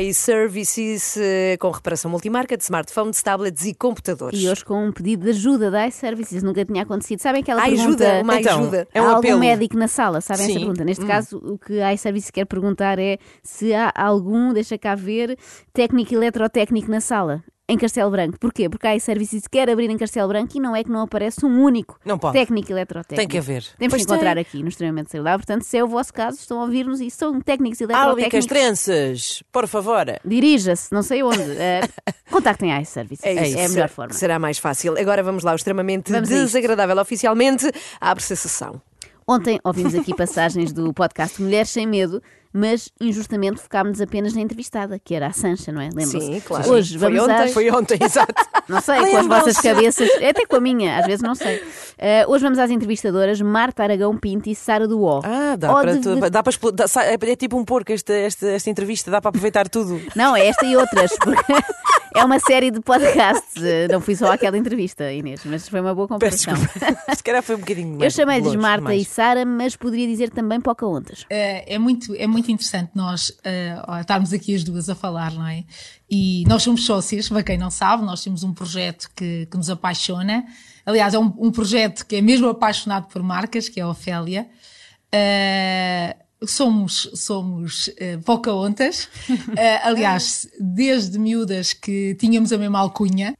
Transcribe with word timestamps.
iServices, 0.00 1.16
eh, 1.16 1.56
com 1.58 1.70
reparação 1.70 2.10
multimarca 2.10 2.56
de 2.56 2.62
smartphones, 2.62 3.22
tablets 3.22 3.64
e 3.64 3.74
computadores. 3.74 4.38
E 4.40 4.48
hoje 4.48 4.64
com 4.64 4.86
um 4.86 4.92
pedido 4.92 5.24
de 5.24 5.30
ajuda 5.30 5.70
da 5.70 5.86
iServices, 5.86 6.42
nunca 6.42 6.64
tinha 6.64 6.82
acontecido. 6.82 7.20
Sabem 7.20 7.42
aquela 7.42 7.62
pergunta? 7.62 7.84
ajuda, 8.04 8.22
uma 8.22 8.40
Então, 8.40 8.60
ajuda. 8.60 8.88
É 8.92 9.00
um 9.00 9.04
há 9.04 9.08
algum 9.08 9.18
apelo. 9.18 9.40
médico 9.40 9.76
na 9.76 9.88
sala, 9.88 10.20
sabem 10.20 10.44
essa 10.44 10.52
Sim. 10.52 10.58
pergunta? 10.60 10.84
Neste 10.84 11.04
Hum. 11.04 11.08
caso, 11.08 11.38
o 11.38 11.58
que 11.58 11.80
a 11.80 11.92
iServices 11.94 12.30
quer 12.30 12.44
perguntar 12.44 12.98
é 12.98 13.18
se 13.42 13.72
há 13.74 13.92
algum, 13.96 14.52
deixa 14.52 14.76
cá 14.78 14.94
ver, 14.94 15.36
técnico 15.72 16.14
eletrotécnico 16.14 16.90
na 16.90 17.00
sala. 17.00 17.42
Em 17.68 17.76
Castelo 17.76 18.10
Branco. 18.12 18.38
Porquê? 18.38 18.68
Porque 18.68 18.86
a 18.86 18.94
iServices 18.94 19.48
quer 19.50 19.68
abrir 19.68 19.90
em 19.90 19.96
Castelo 19.98 20.28
Branco 20.28 20.56
e 20.56 20.60
não 20.60 20.76
é 20.76 20.84
que 20.84 20.90
não 20.90 21.00
aparece 21.00 21.44
um 21.44 21.64
único 21.64 21.98
Não 22.04 22.16
pode. 22.16 22.38
técnico 22.38 22.70
eletrotécnico. 22.70 23.16
Tem 23.20 23.26
que 23.26 23.38
haver. 23.38 23.64
Temos 23.76 23.92
Pois 23.94 24.06
que 24.06 24.12
encontrar 24.12 24.34
tem. 24.34 24.42
aqui 24.42 24.62
no 24.62 24.68
Extremamente 24.68 25.10
Saudável. 25.10 25.38
Portanto, 25.40 25.62
se 25.62 25.76
é 25.76 25.82
o 25.82 25.88
vosso 25.88 26.12
caso, 26.14 26.38
estão 26.38 26.60
a 26.60 26.62
ouvir-nos 26.62 27.00
e 27.00 27.10
são 27.10 27.40
técnicos 27.40 27.82
Álbicas 27.82 27.98
eletrotécnicos. 28.04 28.46
tranças, 28.46 29.42
por 29.50 29.66
favor. 29.66 30.06
Dirija-se, 30.24 30.92
não 30.92 31.02
sei 31.02 31.24
onde. 31.24 31.42
Eh, 31.42 31.80
contactem 32.30 32.72
a 32.72 32.80
iServices. 32.80 33.24
É, 33.24 33.34
É, 33.34 33.48
isso. 33.48 33.58
a 33.58 33.68
melhor 33.68 33.88
forma. 33.88 34.12
Será 34.12 34.38
mais 34.38 34.58
fácil. 34.58 34.96
Agora 34.96 35.22
vamos 35.24 35.42
lá, 35.42 35.50
o 35.52 35.56
extremamente 35.56 36.12
Vamos 36.12 36.28
desagradável. 36.28 36.96
Oficialmente, 37.00 37.68
abre-se 38.00 38.32
a 38.32 38.36
sessão. 38.36 38.80
Ontem 39.28 39.58
ouvimos 39.64 39.92
aqui 39.96 40.14
passagens 40.14 40.72
do 40.72 40.94
podcast 40.94 41.42
Mulheres 41.42 41.70
Sem 41.70 41.84
Medo, 41.84 42.22
mas 42.56 42.88
injustamente 43.00 43.60
focámos 43.60 44.00
apenas 44.00 44.32
na 44.34 44.40
entrevistada, 44.40 44.98
que 44.98 45.14
era 45.14 45.26
a 45.26 45.32
Sancha, 45.32 45.70
não 45.70 45.80
é? 45.80 45.88
Lembram-se? 45.88 46.20
Sim, 46.20 46.40
claro. 46.40 46.70
Hoje 46.70 46.98
Foi 46.98 47.08
vamos 47.10 47.24
ontem. 47.24 47.44
às... 47.44 47.52
Foi 47.52 47.70
ontem, 47.70 47.98
exato. 48.02 48.34
Não 48.68 48.80
sei, 48.80 48.98
com 49.10 49.16
as 49.18 49.26
vossas 49.26 49.56
cabeças, 49.60 50.08
até 50.16 50.46
com 50.46 50.56
a 50.56 50.60
minha, 50.60 50.98
às 50.98 51.06
vezes 51.06 51.20
não 51.22 51.34
sei. 51.34 51.62
Eh, 51.98 52.24
hoje 52.26 52.42
vamos 52.42 52.58
às 52.58 52.70
entrevistadoras 52.70 53.40
Marta 53.40 53.82
Aragão 53.82 54.16
Pinto 54.16 54.48
e 54.48 54.54
Sara 54.54 54.86
O. 54.88 55.20
Ah, 55.22 55.54
dá 55.56 55.72
para 55.72 55.94
de- 55.96 56.00
tu- 56.00 56.30
dá 56.30 56.42
para 56.42 56.52
é, 57.04 57.30
é 57.32 57.36
tipo 57.36 57.56
um 57.58 57.64
porco 57.64 57.92
esta, 57.92 58.12
esta, 58.12 58.46
esta 58.48 58.70
entrevista, 58.70 59.10
dá 59.10 59.20
para 59.20 59.28
aproveitar 59.28 59.68
tudo. 59.68 60.00
Não, 60.16 60.34
é 60.34 60.46
esta 60.46 60.64
e 60.64 60.76
outras, 60.76 61.12
porque 61.18 61.52
é 62.16 62.24
uma 62.24 62.38
série 62.40 62.70
de 62.70 62.80
podcasts. 62.80 63.62
Eh, 63.62 63.88
Não 63.88 64.00
fui 64.00 64.14
só 64.16 64.32
àquela 64.32 64.56
entrevista, 64.56 65.12
Inês, 65.12 65.42
mas 65.44 65.68
foi 65.68 65.80
uma 65.80 65.94
boa 65.94 66.08
Peço 66.18 66.46
comparação. 66.48 66.54
desculpa. 66.54 66.96
Se 67.16 67.22
calhar 67.22 67.42
foi 67.42 67.56
um 67.56 67.60
bocadinho 67.60 67.88
mais. 67.98 68.02
Eu 68.02 68.10
chamei-lhes 68.10 68.54
Marta 68.56 68.84
mais. 68.84 69.02
e 69.02 69.04
Sara, 69.04 69.44
mas 69.44 69.76
poderia 69.76 70.06
dizer 70.06 70.30
também 70.30 70.60
Pocahontas. 70.60 71.24
É, 71.30 71.74
é 71.74 71.78
muito, 71.78 72.14
é 72.14 72.26
muito 72.26 72.50
interessante 72.50 72.90
nós 72.94 73.32
ó, 73.86 73.98
estarmos 74.00 74.32
aqui 74.32 74.54
as 74.54 74.64
duas 74.64 74.88
a 74.88 74.94
falar, 74.94 75.32
não 75.32 75.46
é? 75.46 75.64
E 76.10 76.44
nós 76.46 76.62
somos 76.62 76.84
sócias, 76.86 77.28
para 77.28 77.42
quem 77.42 77.58
não 77.58 77.70
sabe, 77.70 78.04
nós 78.04 78.22
temos 78.22 78.42
um 78.44 78.52
projeto 78.54 79.10
que, 79.14 79.46
que 79.50 79.56
nos 79.56 79.68
apaixona. 79.70 80.44
Aliás, 80.84 81.14
é 81.14 81.18
um, 81.18 81.32
um 81.38 81.50
projeto 81.50 82.06
que 82.06 82.16
é 82.16 82.20
mesmo 82.22 82.48
apaixonado 82.48 83.08
por 83.08 83.22
marcas, 83.22 83.68
que 83.68 83.80
é 83.80 83.82
a 83.82 83.88
Ofélia. 83.88 84.48
Eh, 85.12 86.16
somos 86.44 87.10
somos 87.14 87.88
uh, 87.88 88.22
Pocahontas. 88.24 89.08
Eh, 89.56 89.80
aliás, 89.82 90.48
desde 90.58 91.18
miúdas 91.18 91.72
que 91.72 92.14
tínhamos 92.18 92.52
a 92.52 92.58
mesma 92.58 92.80
alcunha. 92.80 93.34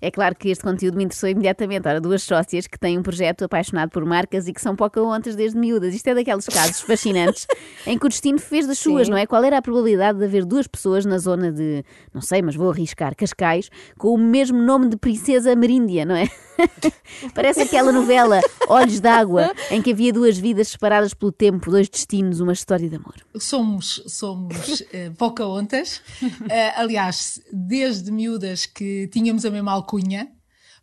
É 0.00 0.10
claro 0.10 0.34
que 0.34 0.48
este 0.48 0.62
conteúdo 0.62 0.96
me 0.96 1.04
interessou 1.04 1.28
imediatamente. 1.28 1.88
Ora, 1.88 2.00
duas 2.00 2.22
sócias 2.22 2.66
que 2.66 2.78
têm 2.78 2.98
um 2.98 3.02
projeto 3.02 3.44
apaixonado 3.44 3.90
por 3.90 4.04
marcas 4.04 4.46
e 4.48 4.52
que 4.52 4.60
são 4.60 4.76
Pocahontas 4.76 5.36
desde 5.36 5.58
miúdas. 5.58 5.94
Isto 5.94 6.08
é 6.08 6.14
daqueles 6.14 6.46
casos 6.46 6.80
fascinantes 6.80 7.46
em 7.86 7.98
que 7.98 8.06
o 8.06 8.08
destino 8.08 8.38
fez 8.38 8.66
das 8.66 8.78
suas, 8.78 9.08
não 9.08 9.16
é? 9.16 9.26
Qual 9.26 9.42
era 9.42 9.58
a 9.58 9.62
probabilidade 9.62 10.18
de 10.18 10.24
haver 10.24 10.44
duas 10.44 10.66
pessoas 10.66 11.04
na 11.04 11.18
zona 11.18 11.50
de, 11.50 11.84
não 12.12 12.20
sei, 12.20 12.42
mas 12.42 12.54
vou 12.54 12.70
arriscar, 12.70 13.14
Cascais, 13.16 13.70
com 13.98 14.14
o 14.14 14.18
mesmo 14.18 14.60
nome 14.60 14.88
de 14.88 14.96
Princesa 14.96 15.52
Ameríndia, 15.52 16.04
não 16.04 16.14
é? 16.14 16.28
Parece 17.34 17.62
aquela 17.62 17.92
novela 17.92 18.40
Olhos 18.68 19.00
d'Água, 19.00 19.52
em 19.70 19.82
que 19.82 19.92
havia 19.92 20.12
duas 20.12 20.38
vidas 20.38 20.68
separadas 20.68 21.14
pelo 21.14 21.32
tempo, 21.32 21.70
dois 21.70 21.88
destinos, 21.88 22.40
uma 22.40 22.52
história 22.52 22.88
de 22.88 22.96
amor. 22.96 23.14
somos, 23.38 24.02
somos 24.06 24.82
eh, 24.92 25.10
Pocahontas. 25.16 26.00
Eh, 26.48 26.72
aliás, 26.76 27.40
desde 27.52 28.10
miúdas 28.10 28.66
que 28.66 29.08
tínhamos 29.08 29.44
a 29.44 29.50
mesma 29.50 29.72
alcunha, 29.72 29.86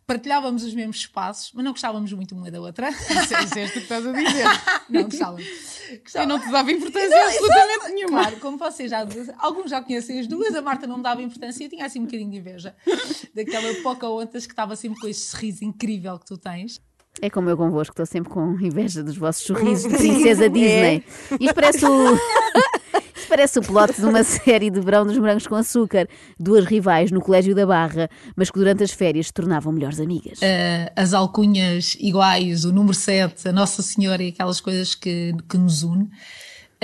partilhávamos 0.06 0.62
os 0.62 0.74
mesmos 0.74 0.96
espaços, 0.98 1.50
mas 1.54 1.64
não 1.64 1.72
gostávamos 1.72 2.12
muito 2.12 2.34
uma 2.34 2.50
da 2.50 2.60
outra. 2.60 2.90
Isso 2.90 3.34
é 3.34 3.44
isso 3.44 3.58
é 3.58 3.64
isto 3.64 3.72
que 3.74 3.78
estás 3.80 4.06
a 4.06 4.12
dizer. 4.12 4.44
não 4.88 5.04
gostávamos. 5.04 5.44
Eu 6.14 6.26
não 6.26 6.38
te 6.38 6.50
dava 6.50 6.72
importância 6.72 7.24
absolutamente 7.24 7.92
nenhuma. 7.92 8.20
Claro, 8.20 8.36
como 8.38 8.58
vocês 8.58 8.90
já 8.90 9.06
alguns 9.38 9.70
já 9.70 9.82
conhecem 9.82 10.20
as 10.20 10.26
duas, 10.26 10.54
a 10.54 10.62
Marta 10.62 10.86
não 10.86 10.98
me 10.98 11.02
dava 11.02 11.22
importância 11.22 11.64
e 11.64 11.68
tinha 11.68 11.86
assim 11.86 12.00
um 12.00 12.04
bocadinho 12.04 12.30
de 12.30 12.38
inveja 12.38 12.74
daquela 13.34 13.72
Pocahontas 13.82 14.46
que 14.46 14.52
estava 14.52 14.76
sempre 14.76 15.00
com 15.00 15.08
este 15.08 15.22
sorriso 15.22 15.64
incrível 15.64 16.18
que 16.18 16.26
tu 16.26 16.36
tens. 16.36 16.80
É 17.22 17.30
como 17.30 17.48
eu 17.48 17.56
convosco, 17.56 17.92
estou 17.92 18.06
sempre 18.06 18.32
com 18.32 18.58
inveja 18.60 19.02
dos 19.02 19.16
vossos 19.16 19.44
sorrisos 19.46 19.90
de 19.90 19.96
princesa 19.96 20.48
Disney. 20.48 21.04
Isto 21.40 21.54
parece 21.54 21.84
o. 21.86 22.18
Parece 23.34 23.58
o 23.58 23.62
plot 23.62 24.00
de 24.00 24.06
uma 24.06 24.22
série 24.22 24.70
de 24.70 24.80
verão 24.80 25.04
dos 25.04 25.18
morangos 25.18 25.44
com 25.44 25.56
açúcar. 25.56 26.06
Duas 26.38 26.64
rivais 26.66 27.10
no 27.10 27.20
Colégio 27.20 27.52
da 27.52 27.66
Barra, 27.66 28.08
mas 28.36 28.48
que 28.48 28.56
durante 28.56 28.84
as 28.84 28.92
férias 28.92 29.26
se 29.26 29.32
tornavam 29.32 29.72
melhores 29.72 29.98
amigas. 29.98 30.38
Eh, 30.40 30.92
as 30.94 31.12
alcunhas 31.12 31.96
iguais, 31.98 32.64
o 32.64 32.72
número 32.72 32.94
7, 32.94 33.48
a 33.48 33.52
Nossa 33.52 33.82
Senhora 33.82 34.22
e 34.22 34.28
aquelas 34.28 34.60
coisas 34.60 34.94
que, 34.94 35.34
que 35.48 35.58
nos 35.58 35.82
une. 35.82 36.08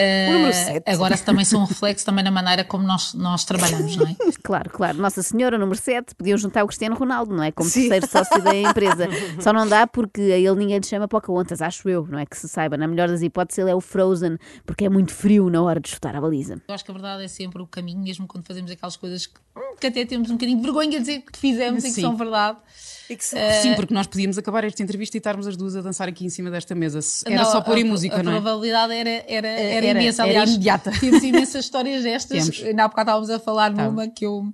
Eh, 0.01 0.29
O 0.31 0.33
número 0.35 0.53
sete. 0.55 0.91
Agora 0.91 1.17
também 1.19 1.45
são 1.45 1.61
um 1.61 1.65
reflexo 1.65 2.05
também 2.07 2.25
na 2.25 2.31
maneira 2.31 2.65
como 2.65 2.85
nós, 2.87 3.15
nós 3.15 3.45
trabalhamos, 3.45 3.97
não 3.97 4.07
é? 4.07 4.17
Claro, 4.43 4.71
claro. 4.71 4.97
Nossa 4.99 5.23
Senhora, 5.23 5.59
número 5.59 5.79
7, 5.79 6.15
podiam 6.15 6.37
juntar 6.39 6.65
o 6.65 6.67
Cristiano 6.67 6.97
Ronaldo, 6.97 7.37
não 7.37 7.43
é? 7.45 7.53
Como 7.53 7.71
terceiro 7.71 8.07
sócio 8.09 8.43
da 8.43 8.55
empresa. 8.57 9.07
Só 9.39 9.53
não 9.53 9.69
dá 9.69 9.87
porque 9.87 10.21
a 10.21 10.39
ele 10.39 10.55
ninguém 10.57 10.79
lhe 10.79 10.87
chama 10.87 11.07
Pocahontas, 11.07 11.61
acho 11.63 11.89
eu, 11.89 12.07
não 12.11 12.19
é? 12.19 12.25
Que 12.27 12.37
se 12.37 12.49
saiba. 12.49 12.77
Na 12.77 12.89
melhor 12.89 13.09
das 13.09 13.21
hipóteses, 13.23 13.59
ele 13.59 13.71
é 13.71 13.75
o 13.75 13.81
Frozen, 13.81 14.39
porque 14.65 14.87
é 14.87 14.89
muito 14.89 15.13
frio 15.13 15.49
na 15.51 15.63
hora 15.63 15.79
de 15.79 15.91
chutar 15.91 16.17
a 16.17 16.21
baliza. 16.21 16.61
Eu 16.67 16.75
acho 16.75 16.85
que 16.85 16.91
a 16.91 16.95
verdade 16.95 17.23
é 17.25 17.29
sempre 17.29 17.61
o 17.63 17.67
caminho, 17.67 18.01
mesmo 18.03 18.27
quando 18.27 18.47
fazemos 18.47 18.71
aquelas 18.71 18.97
coisas 18.97 19.27
que, 19.27 19.35
que 19.81 19.87
até 19.87 20.05
temos 20.05 20.31
um 20.31 20.35
bocadinho 20.35 20.59
de 20.59 20.65
vergonha 20.65 20.91
de 20.91 20.99
dizer 21.01 21.23
que 21.23 21.39
fizemos 21.39 21.85
e 21.85 21.89
que 21.89 21.95
Sim. 21.95 22.03
são 22.03 22.17
verdade. 22.17 22.59
Sim, 23.61 23.75
porque 23.75 23.93
nós 23.93 24.07
podíamos 24.07 24.39
acabar 24.39 24.63
esta 24.63 24.81
entrevista 24.85 25.17
e 25.17 25.19
estarmos 25.19 25.45
as 25.45 25.57
duas 25.57 25.75
a 25.75 25.81
dançar 25.83 26.07
aqui 26.09 26.25
em 26.25 26.29
cima 26.29 26.49
desta 26.49 26.77
mesa. 26.77 27.01
Era 27.27 27.43
Não, 27.43 27.51
só 27.51 27.61
pôr 27.61 27.75
a- 27.77 27.81
em 27.81 27.83
música, 27.83 28.21
a, 28.21 28.23
não 28.23 28.31
é? 28.31 28.35
probabilidade 28.37 28.93
era, 28.93 29.11
era, 29.11 29.49
era, 29.49 29.49
Era- 29.89 30.01
imensa. 30.01 30.23
era 30.23 30.31
Aliás, 30.31 30.51
imediata. 30.51 30.93
temos 30.93 31.21
imensas 31.25 31.65
histórias 31.65 32.05
destas. 32.05 32.45
Temos. 32.49 32.63
Ainda 32.63 32.85
há 32.85 32.89
bocado 32.89 33.09
estávamos 33.11 33.31
a 33.31 33.41
falar 33.41 33.75
Tá. 33.75 33.85
numa 33.85 34.07
que 34.07 34.25
eu, 34.25 34.45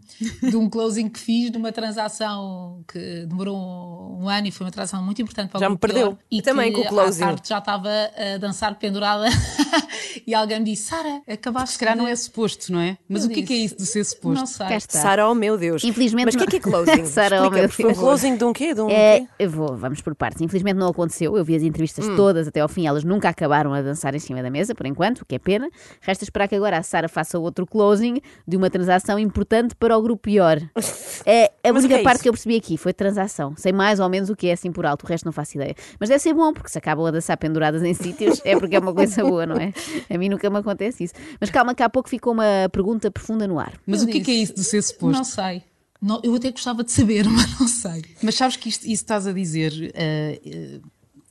de 0.43 0.57
um 0.57 0.71
closing 0.71 1.07
que 1.11 1.21
fiz, 1.21 1.51
de 1.51 1.59
uma 1.59 1.71
transação 1.71 2.83
que 2.91 3.27
demorou 3.27 3.59
um, 3.59 4.25
um 4.25 4.29
ano 4.31 4.47
e 4.47 4.51
foi 4.51 4.65
uma 4.65 4.71
transação 4.73 5.03
muito 5.05 5.21
importante 5.21 5.51
para 5.51 5.59
o 5.59 5.61
Já 5.61 5.69
me 5.69 5.77
perdeu. 5.77 6.17
E 6.31 6.41
também 6.41 6.73
que 6.73 6.81
com 6.81 6.87
o 6.87 6.89
closing. 6.89 7.23
À 7.25 7.27
tarde 7.27 7.43
já 7.51 7.59
estava 7.59 7.91
a 7.91 8.39
dançar 8.39 8.75
pendurada 8.79 9.27
e 10.27 10.35
alguém 10.35 10.61
me 10.61 10.65
disse: 10.65 10.85
Sara, 10.85 11.21
acabaste 11.29 11.75
Se 11.75 11.79
calhar 11.79 11.95
de- 11.95 12.01
não 12.01 12.09
é 12.09 12.17
suposto, 12.17 12.73
não 12.73 12.81
é? 12.81 12.97
Mas 13.07 13.25
Eu 13.25 13.31
o 13.31 13.35
que 13.35 13.41
é 13.41 13.43
que 13.45 13.53
é 13.53 13.57
disse, 13.57 13.67
isso 13.67 13.77
de 13.77 13.87
ser 13.87 14.05
suposto? 14.05 14.39
Não 14.41 14.47
sei. 14.47 14.67
Está. 14.97 15.09
Sara, 15.09 15.29
oh 15.29 15.35
meu 15.35 15.57
Deus. 15.57 15.85
Infelizmente 15.85 16.27
Mas 16.27 16.35
o 16.35 16.39
que 16.39 16.45
é 16.45 16.47
que 16.47 16.57
é 16.57 16.61
closing? 16.61 17.05
Sara, 17.07 17.43
oh 17.47 17.51
meu 17.51 17.69
Deus. 17.69 17.79
Um 17.81 17.95
closing 17.95 18.37
de 18.37 18.45
um 18.45 18.53
quê? 18.53 18.75
De 18.75 18.81
um 18.81 18.89
É, 18.91 19.21
quê? 19.21 19.27
eu 19.39 19.51
vou, 19.51 19.77
vamos 19.77 20.01
por 20.01 20.15
partes. 20.15 20.41
Infelizmente 20.43 20.77
não 20.77 20.89
aconteceu. 20.89 21.37
Eu 21.37 21.45
vi 21.45 21.55
as 21.57 21.63
entrevistas 21.63 22.07
todas 22.17 22.49
até 22.49 22.61
ao 22.61 22.69
fim. 22.69 22.87
Elas 22.87 23.05
nunca 23.05 23.29
acabaram 23.29 23.73
a 23.73 23.83
dançar 23.83 24.15
em 24.15 24.19
cima 24.19 24.43
da 24.43 24.51
mesa, 24.51 24.75
por 24.75 24.87
enquanto, 24.87 25.21
o 25.21 25.25
que 25.27 25.35
é 25.35 25.39
pena. 25.39 25.69
Resta 26.01 26.25
esperar 26.25 26.49
que 26.49 26.55
agora 26.55 26.79
a 26.79 26.83
Sara 26.83 27.09
faça 27.09 27.39
outro 27.39 27.67
closing 27.67 28.21
de 28.47 28.57
uma 28.57 28.71
transação 28.71 29.19
importante 29.19 29.75
para 29.75 29.97
o 29.97 30.03
grupo 30.03 30.23
pior. 30.23 30.59
É, 31.25 31.47
a 31.65 31.73
Mas 31.73 31.83
única 31.83 31.95
que 31.97 32.01
é 32.03 32.05
parte 32.05 32.23
que 32.23 32.29
eu 32.29 32.33
percebi 32.33 32.57
aqui 32.57 32.77
foi 32.77 32.93
transação. 32.93 33.55
Sei 33.57 33.73
mais 33.73 33.99
ou 33.99 34.09
menos 34.09 34.31
o 34.31 34.37
que 34.37 34.47
é 34.49 34.53
assim 34.53 34.71
por 34.71 34.87
alto, 34.87 35.05
o 35.05 35.09
resto 35.09 35.25
não 35.25 35.33
faço 35.33 35.57
ideia. 35.57 35.75
Mas 35.99 36.09
deve 36.09 36.21
ser 36.21 36.33
bom, 36.35 36.53
porque 36.53 36.69
se 36.69 36.79
acabam 36.79 37.05
a 37.07 37.11
dançar 37.11 37.37
penduradas 37.37 37.83
em 37.83 37.95
sítios, 37.95 38.41
é 38.45 38.57
porque 38.57 38.77
é 38.77 38.79
uma 38.79 38.95
coisa 38.95 39.25
boa, 39.25 39.45
não 39.45 39.57
é? 39.57 39.73
A 40.09 40.17
mim 40.19 40.29
nunca 40.29 40.49
me 40.51 40.59
acontece 40.59 41.03
isso. 41.03 41.15
Mas 41.41 41.51
calma, 41.51 41.75
que 41.75 41.83
há 41.83 41.89
pouco 41.91 42.09
ficou 42.09 42.33
uma 42.33 42.69
pergunta 42.71 43.11
profunda 43.11 43.49
no 43.49 43.59
ar. 43.59 43.73
Mas 43.87 44.03
Eu 44.03 44.09
o 44.09 44.11
que 44.13 44.19
é 44.19 44.21
que 44.21 44.31
é 44.31 44.35
isso 44.35 44.55
de 44.55 44.63
ser 44.83 44.93
suposto? 44.93 45.17
Não 45.17 45.25
sei. 45.25 45.63
Não, 46.01 46.21
eu 46.23 46.35
até 46.35 46.51
gostava 46.51 46.85
de 46.85 46.93
saber, 46.93 47.27
mas 47.29 47.59
não 47.59 47.69
sei. 47.69 48.05
Mas 48.23 48.35
sabes 48.35 48.57
que 48.57 48.69
isto, 48.69 48.83
isso 48.83 49.03
estás 49.03 49.27
a 49.27 49.33
dizer, 49.33 49.93
eh, 49.95 50.41
eh, 50.45 50.81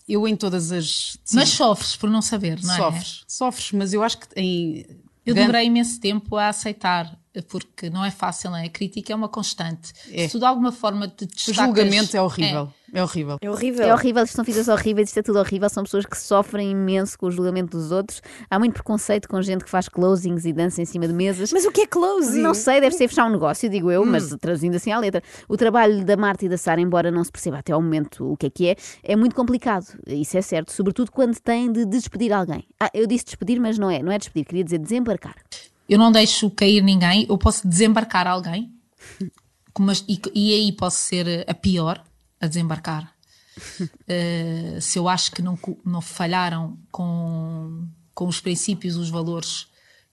eu 0.07 0.27
em 0.27 0.35
todas 0.35 0.71
as. 0.71 1.17
Mas 1.33 1.49
sofres 1.49 1.95
por 1.95 2.09
não 2.09 2.21
saber, 2.21 2.61
não 2.63 2.73
é? 2.73 2.77
sofres, 2.77 3.23
sofres, 3.27 3.71
mas 3.71 3.93
eu 3.93 4.03
acho 4.03 4.17
que 4.19 4.27
em. 4.35 4.85
Eu 5.25 5.33
demorei 5.33 5.65
imenso 5.65 5.99
tempo 5.99 6.35
a 6.35 6.49
aceitar 6.49 7.19
porque 7.41 7.89
não 7.89 8.03
é 8.03 8.11
fácil, 8.11 8.51
não 8.51 8.57
é? 8.57 8.65
A 8.65 8.69
crítica 8.69 9.13
é 9.13 9.15
uma 9.15 9.29
constante. 9.29 9.93
É. 10.11 10.27
Se 10.27 10.33
tu 10.33 10.39
de 10.39 10.45
alguma 10.45 10.71
forma 10.71 11.07
te 11.07 11.23
O 11.23 11.27
destacas... 11.27 11.55
julgamento 11.55 12.15
é 12.15 12.21
horrível. 12.21 12.71
É, 12.93 13.03
horrível. 13.03 13.37
É 13.41 13.49
horrível. 13.49 13.85
É 13.87 13.93
horrível, 13.93 14.23
isto 14.23 14.35
são 14.35 14.45
vidas 14.45 14.67
horríveis, 14.67 15.09
isto 15.09 15.19
é 15.19 15.21
tudo 15.21 15.39
horrível. 15.39 15.69
São 15.69 15.83
pessoas 15.83 16.05
que 16.05 16.17
sofrem 16.17 16.71
imenso 16.71 17.17
com 17.17 17.25
o 17.25 17.31
julgamento 17.31 17.77
dos 17.77 17.91
outros. 17.91 18.21
Há 18.49 18.57
muito 18.57 18.73
preconceito 18.73 19.27
com 19.27 19.41
gente 19.41 19.63
que 19.65 19.69
faz 19.69 19.89
closings 19.89 20.45
e 20.45 20.53
dança 20.53 20.81
em 20.81 20.85
cima 20.85 21.07
de 21.07 21.13
mesas. 21.13 21.51
Mas 21.51 21.65
o 21.65 21.71
que 21.71 21.81
é 21.81 21.87
closing? 21.87 22.41
Não 22.41 22.53
sei, 22.53 22.79
deve 22.79 22.95
ser 22.95 23.07
fechar 23.07 23.25
um 23.25 23.31
negócio, 23.31 23.69
digo 23.69 23.91
eu, 23.91 24.05
mas 24.05 24.29
traduzindo 24.39 24.75
assim 24.75 24.91
à 24.91 24.99
letra. 24.99 25.21
O 25.49 25.57
trabalho 25.57 26.05
da 26.05 26.15
Marta 26.15 26.45
e 26.45 26.49
da 26.49 26.57
Sara, 26.57 26.79
embora 26.79 27.11
não 27.11 27.23
se 27.23 27.31
perceba 27.31 27.57
até 27.57 27.73
ao 27.73 27.81
momento 27.81 28.31
o 28.31 28.37
que 28.37 28.45
é 28.45 28.49
que 28.49 28.67
é, 28.69 28.75
é 29.03 29.15
muito 29.15 29.35
complicado. 29.35 29.87
Isso 30.07 30.37
é 30.37 30.41
certo, 30.41 30.71
sobretudo 30.71 31.11
quando 31.11 31.37
têm 31.39 31.71
de 31.71 31.85
despedir 31.85 32.31
alguém. 32.31 32.65
Ah, 32.79 32.89
eu 32.93 33.05
disse 33.07 33.25
despedir, 33.25 33.59
mas 33.59 33.77
não 33.77 33.89
é, 33.89 34.01
não 34.01 34.11
é 34.11 34.17
despedir, 34.17 34.45
queria 34.45 34.63
dizer 34.63 34.77
desembarcar. 34.77 35.35
Eu 35.87 35.99
não 35.99 36.11
deixo 36.11 36.49
cair 36.49 36.81
ninguém, 36.81 37.25
eu 37.29 37.37
posso 37.37 37.67
desembarcar 37.67 38.27
alguém, 38.27 38.73
mas, 39.79 40.03
e, 40.07 40.19
e 40.33 40.53
aí 40.53 40.71
posso 40.71 40.97
ser 40.97 41.45
a 41.47 41.53
pior 41.53 42.03
a 42.39 42.47
desembarcar. 42.47 43.13
Eh, 44.07 44.77
se 44.81 44.99
eu 44.99 45.07
acho 45.07 45.31
que 45.31 45.41
não, 45.41 45.57
não 45.83 46.01
falharam 46.01 46.77
com, 46.91 47.87
com 48.13 48.27
os 48.27 48.41
princípios, 48.41 48.97
os 48.97 49.09
valores 49.09 49.67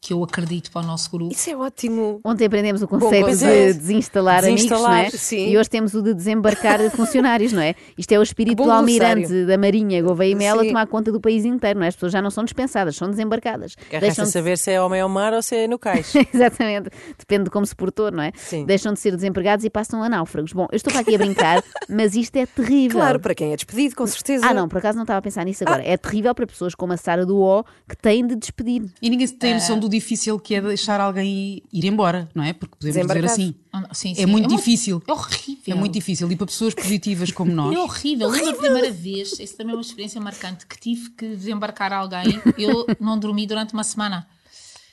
que 0.04 0.12
eu 0.12 0.20
acredito 0.24 0.68
para 0.72 0.82
o 0.82 0.84
nosso 0.84 1.08
grupo. 1.12 1.32
Isso 1.32 1.48
é 1.48 1.56
ótimo. 1.56 2.20
Ontem 2.24 2.44
aprendemos 2.46 2.82
o 2.82 2.88
conceito 2.88 3.24
pois 3.24 3.38
de 3.38 3.44
é. 3.44 3.72
desinstalar, 3.72 4.42
Desinstalar, 4.42 4.90
amigos, 5.02 5.12
não 5.12 5.16
é? 5.16 5.22
sim. 5.22 5.48
E 5.48 5.56
hoje 5.56 5.70
temos 5.70 5.94
o 5.94 6.02
de 6.02 6.12
desembarcar 6.12 6.80
funcionários, 6.90 7.52
não 7.52 7.62
é? 7.62 7.76
Isto 7.96 8.10
é 8.10 8.18
o 8.18 8.22
espírito 8.22 8.56
Bom 8.56 8.64
do 8.64 8.70
almirante 8.72 9.46
da 9.46 9.56
Marinha 9.56 10.02
Gouveia 10.02 10.32
e 10.32 10.34
Mel 10.34 10.58
a 10.58 10.62
Sim. 10.62 10.68
tomar 10.68 10.88
conta 10.88 11.12
do 11.12 11.20
país 11.20 11.44
inteiro, 11.44 11.78
não 11.78 11.84
é? 11.84 11.88
As 11.88 11.94
pessoas 11.94 12.10
já 12.10 12.20
não 12.20 12.30
são 12.32 12.42
dispensadas, 12.42 12.96
são 12.96 13.08
desembarcadas. 13.08 13.76
Que 13.76 13.96
resta 13.96 14.24
de- 14.24 14.30
saber 14.32 14.58
se 14.58 14.72
é 14.72 14.82
homem 14.82 15.00
ao 15.00 15.08
mar 15.08 15.32
ou 15.34 15.40
se 15.40 15.54
é 15.54 15.68
no 15.68 15.78
cais. 15.78 16.12
Exatamente, 16.34 16.90
depende 17.16 17.44
de 17.44 17.50
como 17.50 17.64
se 17.64 17.76
portou, 17.76 18.10
não 18.10 18.24
é? 18.24 18.32
Sim. 18.34 18.66
Deixam 18.66 18.92
de 18.92 18.98
ser 18.98 19.14
desempregados 19.14 19.64
e 19.64 19.70
passam 19.70 20.02
a 20.02 20.08
náufragos. 20.08 20.52
Bom, 20.52 20.66
eu 20.72 20.76
estou 20.76 20.92
para 20.92 21.02
aqui 21.02 21.14
a 21.14 21.18
brincar, 21.18 21.62
mas 21.88 22.16
isto 22.16 22.34
é 22.34 22.44
terrível. 22.44 22.98
Claro, 22.98 23.20
para 23.20 23.36
quem 23.36 23.52
é 23.52 23.54
despedido, 23.56 23.94
com 23.94 24.06
certeza. 24.08 24.44
Ah, 24.46 24.52
não, 24.52 24.66
por 24.68 24.78
acaso 24.78 24.96
não 24.96 25.04
estava 25.04 25.18
a 25.20 25.22
pensar 25.22 25.44
nisso 25.44 25.62
agora. 25.62 25.80
É 25.86 25.96
terrível 25.96 26.34
para 26.34 26.44
pessoas 26.44 26.74
como 26.74 26.92
a 26.92 26.96
Sara 26.96 27.24
do 27.24 27.38
O 27.38 27.62
que 27.88 27.96
têm 27.96 28.26
de 28.26 28.34
despedir. 28.34 28.82
E 29.00 29.08
ninguém 29.08 29.28
tem 29.28 29.54
noção 29.54 29.78
do 29.78 29.91
difícil 29.92 30.38
que 30.40 30.54
é 30.56 30.60
deixar 30.60 31.00
alguém 31.00 31.62
ir 31.72 31.84
embora, 31.84 32.28
não 32.34 32.42
é? 32.42 32.52
Porque 32.52 32.74
podemos 32.78 33.06
dizer 33.06 33.24
assim. 33.24 33.54
Ah, 33.72 33.80
não, 33.82 33.94
sim, 33.94 34.12
É 34.12 34.14
sim. 34.16 34.26
muito 34.26 34.48
difícil. 34.48 35.02
É 35.06 35.12
horrível. 35.12 35.62
É 35.68 35.74
muito 35.74 35.92
difícil. 35.94 36.30
E 36.32 36.36
para 36.36 36.46
pessoas 36.46 36.74
positivas 36.74 37.30
como 37.30 37.52
nós. 37.52 37.74
É 37.74 37.78
horrível. 37.78 38.28
Lembro 38.28 38.50
a 38.50 38.54
primeira 38.54 38.90
vez, 38.90 39.38
isso 39.38 39.56
também 39.56 39.72
é 39.72 39.76
uma 39.76 39.82
experiência 39.82 40.20
marcante, 40.20 40.66
que 40.66 40.78
tive 40.78 41.10
que 41.10 41.28
desembarcar 41.36 41.92
alguém. 41.92 42.40
Eu 42.58 42.86
não 42.98 43.18
dormi 43.18 43.46
durante 43.46 43.72
uma 43.72 43.84
semana. 43.84 44.26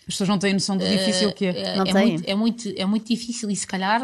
As 0.08 0.14
pessoas 0.16 0.30
não 0.30 0.40
têm 0.40 0.54
noção 0.54 0.76
do 0.78 0.84
difícil 0.88 1.32
que 1.34 1.46
é. 1.46 1.50
É, 1.62 1.76
Não 1.76 1.84
é 1.86 1.94
têm. 1.94 2.08
muito, 2.12 2.30
é, 2.30 2.36
muito, 2.36 2.74
é 2.78 2.86
muito 2.86 3.08
difícil 3.08 3.50
e 3.52 3.56
se 3.56 3.68
calhar 3.68 4.02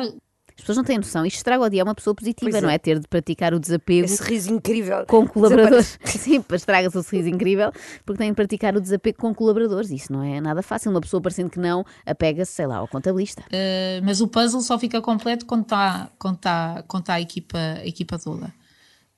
As 0.57 0.61
pessoas 0.61 0.77
não 0.77 0.83
têm 0.85 0.97
noção. 0.97 1.25
Isto 1.25 1.37
estraga 1.37 1.63
o 1.63 1.69
dia 1.69 1.81
a 1.81 1.85
uma 1.85 1.93
pessoa 1.93 2.15
positiva, 2.15 2.49
Pois 2.49 2.63
não 2.63 2.69
é. 2.69 2.75
é? 2.75 2.77
Ter 2.77 2.99
de 2.99 3.07
praticar 3.07 3.53
o 3.53 3.59
desapego. 3.59 4.05
Esse 4.05 4.23
riso 4.23 4.53
incrível. 4.53 5.05
com 5.05 5.27
colaboradores. 5.27 5.99
Sim, 6.05 6.43
estraga-se 6.53 6.97
o 6.97 7.03
sorriso 7.03 7.27
incrível, 7.27 7.71
porque 8.05 8.19
tem 8.19 8.29
de 8.29 8.35
praticar 8.35 8.75
o 8.75 8.79
desapego 8.81 9.17
com 9.17 9.35
colaboradores. 9.35 9.91
Isso 9.91 10.13
não 10.13 10.23
é 10.23 10.39
nada 10.39 10.61
fácil. 10.61 10.91
Uma 10.91 11.01
pessoa 11.01 11.21
parecendo 11.21 11.49
que 11.49 11.59
não, 11.59 11.85
apega-se, 12.05 12.53
sei 12.53 12.67
lá, 12.67 12.77
ao 12.77 12.87
contabilista. 12.87 13.41
Uh, 13.43 14.03
mas 14.03 14.21
o 14.21 14.27
puzzle 14.27 14.61
só 14.61 14.79
fica 14.79 15.01
completo 15.01 15.45
quando 15.45 15.63
está 15.63 16.09
quando 16.17 16.37
tá, 16.37 16.83
quando 16.87 17.03
tá 17.03 17.15
a, 17.15 17.21
equipa, 17.21 17.57
a 17.57 17.85
equipa 17.85 18.17
toda. 18.17 18.53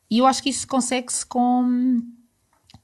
E 0.10 0.20
eu 0.20 0.26
acho 0.26 0.42
que 0.42 0.50
isso 0.50 0.68
consegue-se 0.68 1.26
com, 1.26 2.02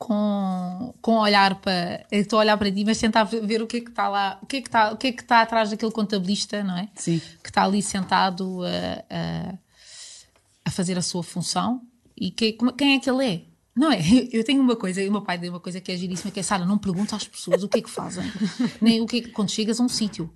com, 0.04 0.94
com 1.02 1.16
olhar 1.20 1.56
para. 1.56 2.06
Estou 2.12 2.38
a 2.38 2.42
olhar 2.42 2.58
para 2.58 2.70
ti, 2.70 2.84
mas 2.84 2.98
tentar 2.98 3.24
ver 3.24 3.62
o 3.62 3.68
que 3.68 3.78
é 3.78 3.80
que 3.80 3.90
está 3.90 4.10
lá, 4.10 4.38
o 4.42 4.46
que 4.46 4.58
é 4.58 4.62
que 4.62 4.68
está, 4.68 4.92
o 4.92 4.98
que 4.98 5.08
é 5.08 5.12
que 5.14 5.22
está 5.22 5.42
atrás 5.42 5.70
daquele 5.70 5.94
contabilista, 5.94 6.62
não 6.62 6.78
é? 6.78 6.90
Sim. 6.94 7.22
Que 7.42 7.50
está 7.50 7.64
ali 7.64 7.82
sentado 7.82 8.64
a, 8.66 9.06
a, 9.10 9.54
a 10.66 10.72
fazer 10.72 10.98
a 10.98 11.02
sua 11.02 11.24
função 11.24 11.82
e 12.18 12.32
que, 12.32 12.58
quem 12.78 12.96
é 12.96 13.00
que 13.00 13.10
ele 13.10 13.26
é? 13.26 13.42
Não 13.74 13.90
é? 13.90 14.02
Eu 14.34 14.44
tenho 14.44 14.62
uma 14.62 14.76
coisa, 14.76 15.02
e 15.02 15.08
o 15.08 15.12
meu 15.12 15.22
pai 15.22 15.40
tem 15.40 15.50
uma 15.50 15.62
coisa 15.62 15.80
que 15.80 15.90
é 15.90 15.96
giríssima, 15.96 16.32
que 16.32 16.40
é 16.42 16.44
Sara, 16.44 16.66
não 16.66 16.78
pergunta 16.78 17.16
às 17.16 17.26
pessoas 17.26 17.64
o 17.64 17.70
que 17.70 17.80
é 17.80 17.82
que 17.82 17.90
fazem, 17.90 18.30
nem 18.82 19.00
o 19.00 19.06
que 19.06 19.18
é 19.18 19.22
que, 19.22 19.30
quando 19.30 19.52
chegas 19.52 19.80
a 19.80 19.84
um 19.84 19.90
sítio. 19.90 20.30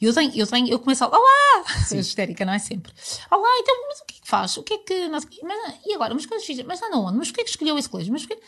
E 0.00 0.06
Eu 0.06 0.14
tenho, 0.14 0.32
eu 0.34 0.46
tenho, 0.46 0.66
eu 0.66 0.78
começo 0.78 1.04
a, 1.04 1.08
olá! 1.08 1.64
Sou 1.86 1.98
histérica, 1.98 2.42
não 2.46 2.54
é 2.54 2.58
sempre. 2.58 2.90
Olá, 3.30 3.48
então, 3.58 3.74
mas 3.86 4.00
o 4.00 4.04
que 4.06 4.14
é 4.16 4.20
que 4.22 4.28
faz? 4.28 4.56
O 4.56 4.62
que 4.62 4.72
é 4.72 4.78
que. 4.78 5.08
Nós, 5.08 5.26
mas, 5.42 5.74
e 5.84 5.92
agora? 5.92 6.14
Mas 6.14 6.24
coisas 6.24 6.46
fixas? 6.46 6.64
Mas 6.64 6.82
anda 6.82 6.96
onde? 6.96 7.18
Mas 7.18 7.28
porquê 7.28 7.42
é 7.42 7.44
que 7.44 7.50
escolheu 7.50 7.76
esse 7.76 7.86
colégio? 7.86 8.10
Mas 8.10 8.24
porquê? 8.24 8.42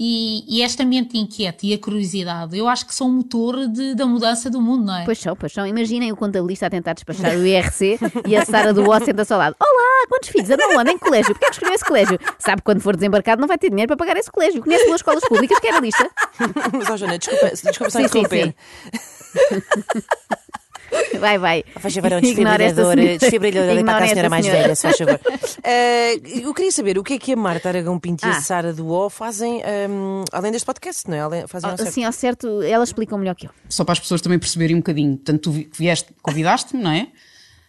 E, 0.00 0.44
e 0.46 0.62
esta 0.62 0.84
mente 0.84 1.18
inquieta 1.18 1.66
e 1.66 1.74
a 1.74 1.78
curiosidade, 1.78 2.56
eu 2.56 2.68
acho 2.68 2.86
que 2.86 2.94
são 2.94 3.08
o 3.08 3.12
motor 3.12 3.66
de- 3.66 3.96
da 3.96 4.06
mudança 4.06 4.48
do 4.48 4.60
mundo, 4.60 4.84
não 4.84 4.96
é? 4.96 5.04
Pois 5.04 5.18
são, 5.18 5.34
pois 5.34 5.52
são. 5.52 5.66
Imaginem 5.66 6.12
o 6.12 6.16
contabilista 6.16 6.66
a 6.66 6.70
tentar 6.70 6.92
despachar 6.92 7.34
o 7.36 7.44
IRC 7.44 7.98
e 8.28 8.36
a 8.36 8.44
Sara 8.44 8.72
do 8.72 8.88
O 8.88 9.00
senta-se 9.04 9.32
ao 9.32 9.40
lado. 9.40 9.56
Olá, 9.58 10.06
quantos 10.08 10.28
filhos? 10.28 10.48
Andam 10.50 10.76
onde? 10.78 10.92
Em 10.92 10.98
que 10.98 11.04
colégio? 11.04 11.32
Porquê 11.34 11.46
é 11.46 11.48
que 11.48 11.54
escolheu 11.56 11.74
esse 11.74 11.84
colégio? 11.84 12.18
Sabe 12.38 12.58
que 12.58 12.64
quando 12.64 12.80
for 12.80 12.94
desembarcado 12.94 13.40
não 13.40 13.48
vai 13.48 13.58
ter 13.58 13.70
dinheiro 13.70 13.88
para 13.88 13.96
pagar 13.96 14.16
esse 14.16 14.30
colégio. 14.30 14.62
Conhece 14.62 14.84
duas 14.86 15.00
escolas 15.00 15.24
públicas, 15.28 15.58
quer 15.58 15.74
a 15.74 15.80
lista? 15.80 16.08
Mas, 16.72 16.88
ó, 16.90 16.96
Joana, 16.96 17.18
desculpa, 17.18 17.48
desculpa 17.50 17.90
só 17.90 17.98
Sim, 17.98 18.06
sim, 18.08 18.18
interromper. 18.20 18.54
Vai, 21.18 21.36
vai. 21.38 21.64
Faz 21.80 21.94
favor, 21.94 22.12
é 22.12 22.16
um 22.18 22.20
desfibrilhador, 22.20 22.94
desfibrilhador 23.18 23.84
para 23.84 24.04
a 24.04 24.08
senhora 24.08 24.30
mais 24.30 24.44
senhora. 24.44 24.62
velha, 24.62 24.74
se 24.76 24.82
faz 24.82 24.96
favor. 24.98 25.20
Eh, 25.64 26.14
eu 26.42 26.54
queria 26.54 26.70
saber 26.70 26.96
o 26.98 27.02
que 27.02 27.14
é 27.14 27.18
que 27.18 27.32
a 27.32 27.36
Marta 27.36 27.68
Aragão 27.68 27.98
Pinto 27.98 28.24
e 28.24 28.28
Ah. 28.30 28.36
a 28.38 28.40
Sara 28.40 28.72
do 28.72 28.88
O 28.88 29.10
fazem, 29.10 29.60
ehm, 29.62 30.22
além 30.32 30.52
deste 30.52 30.64
podcast, 30.64 31.08
não 31.10 31.16
é? 31.16 31.20
Além- 31.20 31.46
Fazem 31.48 31.68
ao 31.70 31.76
certo. 31.76 31.88
Assim, 31.88 32.04
ao 32.04 32.12
certo, 32.12 32.62
elas 32.62 32.88
explicam 32.90 33.18
melhor 33.18 33.34
que 33.34 33.46
eu. 33.46 33.50
Só 33.68 33.84
para 33.84 33.92
as 33.94 34.00
pessoas 34.00 34.20
também 34.20 34.38
perceberem 34.38 34.76
um 34.76 34.78
bocadinho. 34.78 35.16
Portanto, 35.16 35.40
tu 35.42 35.50
vi- 35.50 35.68
vieste, 35.76 36.10
convidaste-me, 36.22 36.82
não 36.82 36.90
é? 36.92 37.08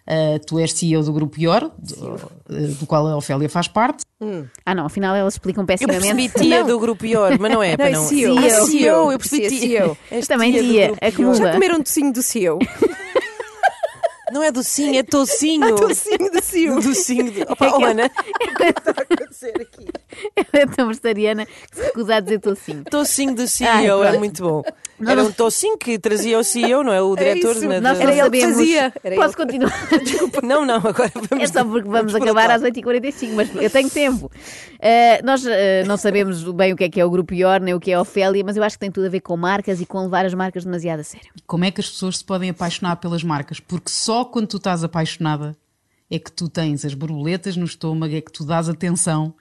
Ah, 0.08 0.40
tu 0.46 0.58
és 0.60 0.72
CEO 0.74 1.04
do 1.04 1.12
Grupo 1.14 1.40
IOR, 1.40 1.72
do, 1.78 2.16
eh, 2.52 2.68
do 2.80 2.86
qual 2.86 3.06
a 3.08 3.18
Ofélia 3.18 3.50
faz 3.50 3.68
parte. 3.68 4.04
Ah, 4.66 4.74
não, 4.76 4.86
afinal 4.86 5.16
elas 5.16 5.34
explicam 5.36 5.64
Eu 5.64 5.68
pessimamente. 5.68 6.02
percebi 6.30 6.30
tia 6.30 6.64
do 6.64 6.78
grupo 6.80 7.06
IOR, 7.06 7.38
mas 7.40 7.52
não 7.52 7.62
é, 7.64 7.76
para 7.78 7.90
Não, 7.92 8.02
não. 8.02 8.06
é 8.06 8.10
CEO. 8.10 8.38
Ah, 8.38 8.42
CEO. 8.50 8.66
CEO, 8.68 9.12
eu 9.12 9.18
percebi 9.20 9.46
É 9.46 9.50
tia. 9.50 9.60
CEO. 9.60 9.98
És 10.12 10.28
Também 10.28 10.52
tia 10.52 10.64
do 10.64 10.70
tia, 10.70 10.94
a. 11.02 11.34
Já 11.36 11.52
comeram 11.54 11.76
um 11.78 11.82
docinho 11.82 12.12
do 12.14 12.22
CEO? 12.22 12.60
Não 14.32 14.44
é 14.44 14.52
docinho, 14.52 14.98
é 14.98 15.04
tocinho. 15.04 15.76
docinho 15.76 16.32
do 16.32 16.42
CEO. 16.42 16.82
Docinho. 16.82 17.32
De... 17.32 17.42
Opa, 17.44 17.78
oh, 17.78 17.84
Ana, 17.84 18.12
Ela 20.36 20.64
é 20.64 20.66
tão 20.66 20.88
vegetariana 20.88 21.46
que 21.46 21.76
se 21.76 21.84
recusa 21.84 22.16
a 22.16 22.20
dizer 22.20 22.40
tocinho. 22.40 22.84
tocinho 22.84 23.36
do 23.36 23.42
Ai, 23.42 23.48
CEO 23.48 24.04
é 24.04 24.18
muito 24.18 24.44
bom. 24.44 24.64
Era 25.08 25.24
um 25.24 25.32
tocinho 25.32 25.78
que 25.78 25.98
trazia 25.98 26.38
o 26.38 26.44
CEO, 26.44 26.84
não 26.84 26.92
é? 26.92 27.02
O 27.02 27.16
diretor 27.16 27.56
isso. 27.56 27.68
na- 27.68 27.80
Nós 27.80 28.00
Era 28.00 28.12
ele 28.12 28.30
que 28.30 28.42
sabemos. 28.42 28.58
fazia. 28.58 28.94
Era 29.04 29.16
Posso 29.16 29.30
ele. 29.30 29.36
continuar? 29.36 29.90
Não, 30.44 30.66
não, 30.66 30.76
agora 30.78 31.12
vamos. 31.30 31.44
É 31.44 31.48
só 31.48 31.64
porque 31.64 31.88
vamos 31.88 32.12
por 32.12 32.22
acabar 32.22 32.50
às 32.52 32.62
8h45, 32.62 33.32
mas 33.34 33.56
eu 33.56 33.70
tenho 33.70 33.90
tempo. 33.90 34.26
Uh, 34.28 35.26
nós 35.26 35.44
uh, 35.46 35.50
não 35.86 35.98
sabemos 35.98 36.44
bem 36.54 36.74
o 36.74 36.76
que 36.76 36.86
é 36.86 36.90
que 36.90 37.00
é 37.00 37.06
o 37.06 37.10
Grupo 37.10 37.34
IOR, 37.34 37.60
nem 37.62 37.74
o 37.74 37.80
que 37.80 37.92
é 37.92 37.96
a 37.96 38.02
Ofélia, 38.02 38.44
mas 38.44 38.58
eu 38.58 38.64
acho 38.64 38.76
que 38.76 38.80
tem 38.80 38.92
tudo 38.92 39.06
a 39.08 39.10
ver 39.10 39.20
com 39.20 39.36
marcas 39.38 39.80
e 39.82 39.86
com 39.86 40.02
levar 40.02 40.26
as 40.26 40.34
marcas 40.34 40.64
demasiado 40.64 41.02
a 41.02 41.04
sério. 41.04 41.30
Como 41.46 41.66
é 41.66 41.72
que 41.72 41.82
as 41.82 41.90
pessoas 41.90 42.18
se 42.18 42.24
podem 42.26 42.50
apaixonar 42.50 42.96
pelas 42.98 43.24
marcas? 43.24 43.60
Porque 43.60 43.90
só 43.90 44.26
quando 44.26 44.48
tu 44.48 44.58
estás 44.58 44.84
apaixonada 44.84 45.56
é 46.10 46.18
que 46.18 46.32
tu 46.32 46.50
tens 46.50 46.84
as 46.86 46.94
borboletas 46.94 47.56
no 47.56 47.66
estômago, 47.66 48.16
é 48.16 48.22
que 48.22 48.32
tu 48.32 48.44
dás 48.44 48.68
atenção, 48.70 49.34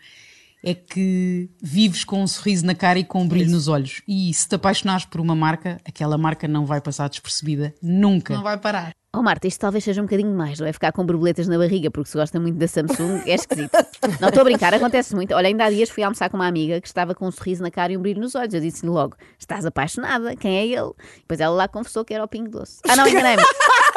é 0.62 0.74
que 0.74 1.50
vives 1.62 2.04
com 2.04 2.22
um 2.22 2.26
sorriso 2.26 2.66
na 2.66 2.74
cara 2.74 2.98
e 2.98 3.04
com 3.04 3.22
um 3.22 3.28
brilho 3.28 3.50
nos 3.50 3.68
olhos. 3.68 4.02
E 4.06 4.32
se 4.34 4.48
te 4.48 4.54
apaixonares 4.54 5.04
por 5.04 5.20
uma 5.20 5.34
marca, 5.34 5.78
aquela 5.84 6.18
marca 6.18 6.48
não 6.48 6.66
vai 6.66 6.80
passar 6.80 7.08
despercebida 7.08 7.74
nunca. 7.82 8.34
Não 8.34 8.42
vai 8.42 8.58
parar. 8.58 8.92
Oh 9.16 9.22
Marta, 9.22 9.48
isto 9.48 9.60
talvez 9.60 9.82
seja 9.82 10.02
um 10.02 10.04
bocadinho 10.04 10.36
mais, 10.36 10.60
não 10.60 10.66
é? 10.66 10.72
Ficar 10.72 10.92
com 10.92 11.04
borboletas 11.04 11.48
na 11.48 11.56
barriga 11.56 11.90
porque 11.90 12.10
se 12.10 12.16
gosta 12.16 12.38
muito 12.38 12.58
da 12.58 12.68
Samsung 12.68 13.22
é 13.24 13.34
esquisito. 13.34 13.72
Não 14.20 14.28
estou 14.28 14.42
a 14.42 14.44
brincar, 14.44 14.74
acontece 14.74 15.14
muito. 15.14 15.34
Olha, 15.34 15.48
ainda 15.48 15.64
há 15.64 15.70
dias 15.70 15.88
fui 15.88 16.02
almoçar 16.02 16.28
com 16.28 16.36
uma 16.36 16.46
amiga 16.46 16.78
que 16.78 16.86
estava 16.86 17.14
com 17.14 17.26
um 17.26 17.30
sorriso 17.32 17.62
na 17.62 17.70
cara 17.70 17.90
e 17.90 17.96
um 17.96 18.02
brilho 18.02 18.20
nos 18.20 18.34
olhos. 18.34 18.52
Eu 18.52 18.60
disse-lhe 18.60 18.90
logo: 18.90 19.16
Estás 19.38 19.64
apaixonada? 19.64 20.36
Quem 20.36 20.58
é 20.58 20.66
ele? 20.66 20.92
Depois 21.20 21.40
ela 21.40 21.56
lá 21.56 21.66
confessou 21.66 22.04
que 22.04 22.12
era 22.12 22.22
o 22.22 22.28
Pingo 22.28 22.50
Doce. 22.50 22.80
Ah, 22.86 22.94
não, 22.96 23.08
enganei-me. 23.08 23.42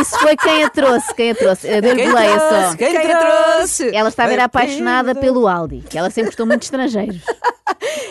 Isso 0.00 0.18
foi 0.18 0.36
quem 0.36 0.64
a 0.64 0.70
trouxe, 0.70 1.14
quem 1.14 1.30
a 1.30 1.34
trouxe. 1.34 1.68
Eu 1.68 1.82
Dei-lhe 1.82 2.06
boleia 2.06 2.38
só. 2.38 2.76
Quem 2.76 2.92
Quem 2.92 3.12
a 3.12 3.18
trouxe? 3.18 3.94
Ela 3.94 4.08
estava 4.08 4.32
era 4.32 4.44
apaixonada 4.44 5.14
pelo 5.14 5.46
Aldi, 5.46 5.82
que 5.88 5.98
ela 5.98 6.10
sempre 6.10 6.30
gostou 6.30 6.46
muito 6.46 6.60
de 6.60 6.66
estrangeiros. 6.66 7.22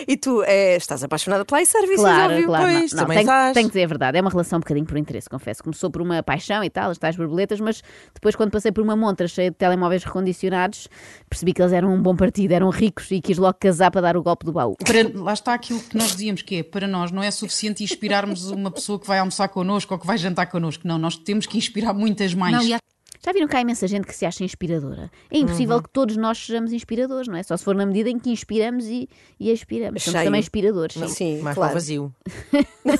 E 0.06 0.16
tu 0.16 0.42
eh, 0.44 0.76
estás 0.76 1.02
apaixonada 1.04 1.44
pela 1.44 1.62
iServices, 1.62 2.00
Claro, 2.00 2.32
óbvio. 2.32 2.46
claro. 2.46 2.64
Pois, 2.64 2.92
não, 2.92 2.96
não, 2.98 3.04
também 3.04 3.16
tenho, 3.18 3.20
estás. 3.26 3.54
tenho 3.54 3.66
que 3.68 3.72
dizer 3.72 3.84
a 3.84 3.88
verdade. 3.88 4.18
É 4.18 4.20
uma 4.20 4.30
relação 4.30 4.56
um 4.56 4.60
bocadinho 4.60 4.86
por 4.86 4.96
interesse, 4.98 5.28
confesso. 5.28 5.62
Começou 5.62 5.90
por 5.90 6.02
uma 6.02 6.22
paixão 6.22 6.62
e 6.64 6.70
tal, 6.70 6.90
as 6.90 6.98
tais 6.98 7.16
borboletas, 7.16 7.60
mas 7.60 7.82
depois, 8.14 8.34
quando 8.36 8.50
passei 8.50 8.72
por 8.72 8.82
uma 8.82 8.96
montra 8.96 9.26
cheia 9.28 9.50
de 9.50 9.56
telemóveis 9.56 10.04
recondicionados, 10.04 10.88
percebi 11.28 11.52
que 11.52 11.62
eles 11.62 11.72
eram 11.72 11.92
um 11.94 12.00
bom 12.02 12.14
partido, 12.16 12.52
eram 12.52 12.70
ricos 12.70 13.10
e 13.10 13.20
quis 13.20 13.38
logo 13.38 13.56
casar 13.60 13.90
para 13.90 14.00
dar 14.00 14.16
o 14.16 14.22
golpe 14.22 14.44
do 14.44 14.52
baú. 14.52 14.76
Para- 14.76 15.10
lá 15.14 15.32
está 15.32 15.54
aquilo 15.54 15.80
que 15.80 15.96
nós 15.96 16.12
dizíamos, 16.12 16.42
que 16.42 16.56
é 16.56 16.62
para 16.62 16.86
nós 16.86 17.10
não 17.10 17.22
é 17.22 17.30
suficiente 17.30 17.82
inspirarmos 17.84 18.50
uma 18.50 18.70
pessoa 18.70 18.98
que 18.98 19.06
vai 19.06 19.18
almoçar 19.18 19.48
connosco 19.48 19.92
ou 19.94 20.00
que 20.00 20.06
vai 20.06 20.18
jantar 20.18 20.46
connosco. 20.46 20.86
Não, 20.86 20.98
nós 20.98 21.16
temos 21.16 21.46
que 21.46 21.56
inspirar 21.58 21.92
muitas 21.94 22.34
mais. 22.34 22.54
Não, 22.56 22.62
e 22.62 22.74
há 22.74 22.78
Já 23.24 23.32
viram 23.32 23.46
que 23.46 23.56
há 23.56 23.60
imensa 23.60 23.86
gente 23.86 24.06
que 24.06 24.14
se 24.14 24.26
acha 24.26 24.42
inspiradora? 24.42 25.10
É 25.30 25.38
impossível 25.38 25.76
Uhum. 25.76 25.82
que 25.82 25.90
todos 25.90 26.16
nós 26.16 26.38
sejamos 26.38 26.72
inspiradores, 26.72 27.28
não 27.28 27.36
é? 27.36 27.42
Só 27.44 27.56
se 27.56 27.62
for 27.64 27.74
na 27.74 27.86
medida 27.86 28.10
em 28.10 28.18
que 28.18 28.30
inspiramos 28.30 28.84
e, 28.86 29.08
e 29.38 29.50
expiramos. 29.52 30.02
Somos 30.02 30.22
também 30.24 30.40
inspiradores. 30.40 30.96
sim. 30.96 31.08
Sim, 31.08 31.40
o 31.40 31.54
claro. 31.54 31.74
vazio. 31.74 32.12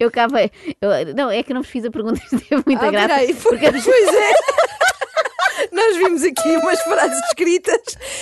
Eu 0.00 0.10
veio. 0.26 0.50
eu- 0.80 1.14
não, 1.14 1.30
é 1.30 1.42
que 1.42 1.52
eu 1.52 1.54
não 1.54 1.62
vos 1.62 1.70
fiz 1.70 1.84
a 1.84 1.90
pergunta, 1.90 2.18
isto 2.24 2.40
teve 2.40 2.62
muita 2.66 2.86
Ah, 2.86 2.90
graça. 2.90 3.08
peraí, 3.08 3.34
porque, 3.34 3.70
pois 3.70 3.86
é. 3.86 4.32
Nós 5.72 5.96
vimos 5.96 6.22
aqui 6.22 6.56
umas 6.56 6.80
frases 6.82 7.18
escritas. 7.28 7.80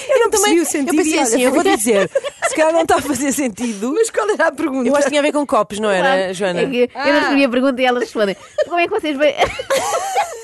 Eu 0.08 0.20
não 0.20 0.30
percebi 0.30 0.60
o 0.60 0.66
sentido. 0.66 0.94
Eu 0.94 1.04
pensei 1.04 1.18
assim, 1.18 1.42
eu 1.42 1.52
vou 1.52 1.62
dizer, 1.62 2.10
se 2.48 2.54
calhar 2.54 2.72
não 2.72 2.82
está 2.82 2.96
a 2.96 3.02
fazer 3.02 3.32
sentido. 3.32 3.92
Mas 3.94 4.10
qual 4.10 4.28
era 4.30 4.48
a 4.48 4.52
pergunta? 4.52 4.88
Eu 4.88 4.94
acho 4.94 5.04
que 5.04 5.10
tinha 5.10 5.20
a 5.20 5.22
ver 5.24 5.32
com 5.32 5.46
copos, 5.46 5.78
não 5.78 5.90
era, 5.90 6.16
Claro. 6.16 6.34
Joana? 6.34 6.60
É 6.62 6.66
que 6.66 6.90
eu 6.94 7.12
não 7.12 7.20
escrevi 7.20 7.44
a 7.44 7.48
pergunta 7.48 7.82
e 7.82 7.84
elas 7.84 8.02
respondem. 8.04 8.36
Como 8.64 8.78
é 8.78 8.84
que 8.84 8.90
vocês 8.90 9.16
veem, 9.16 9.34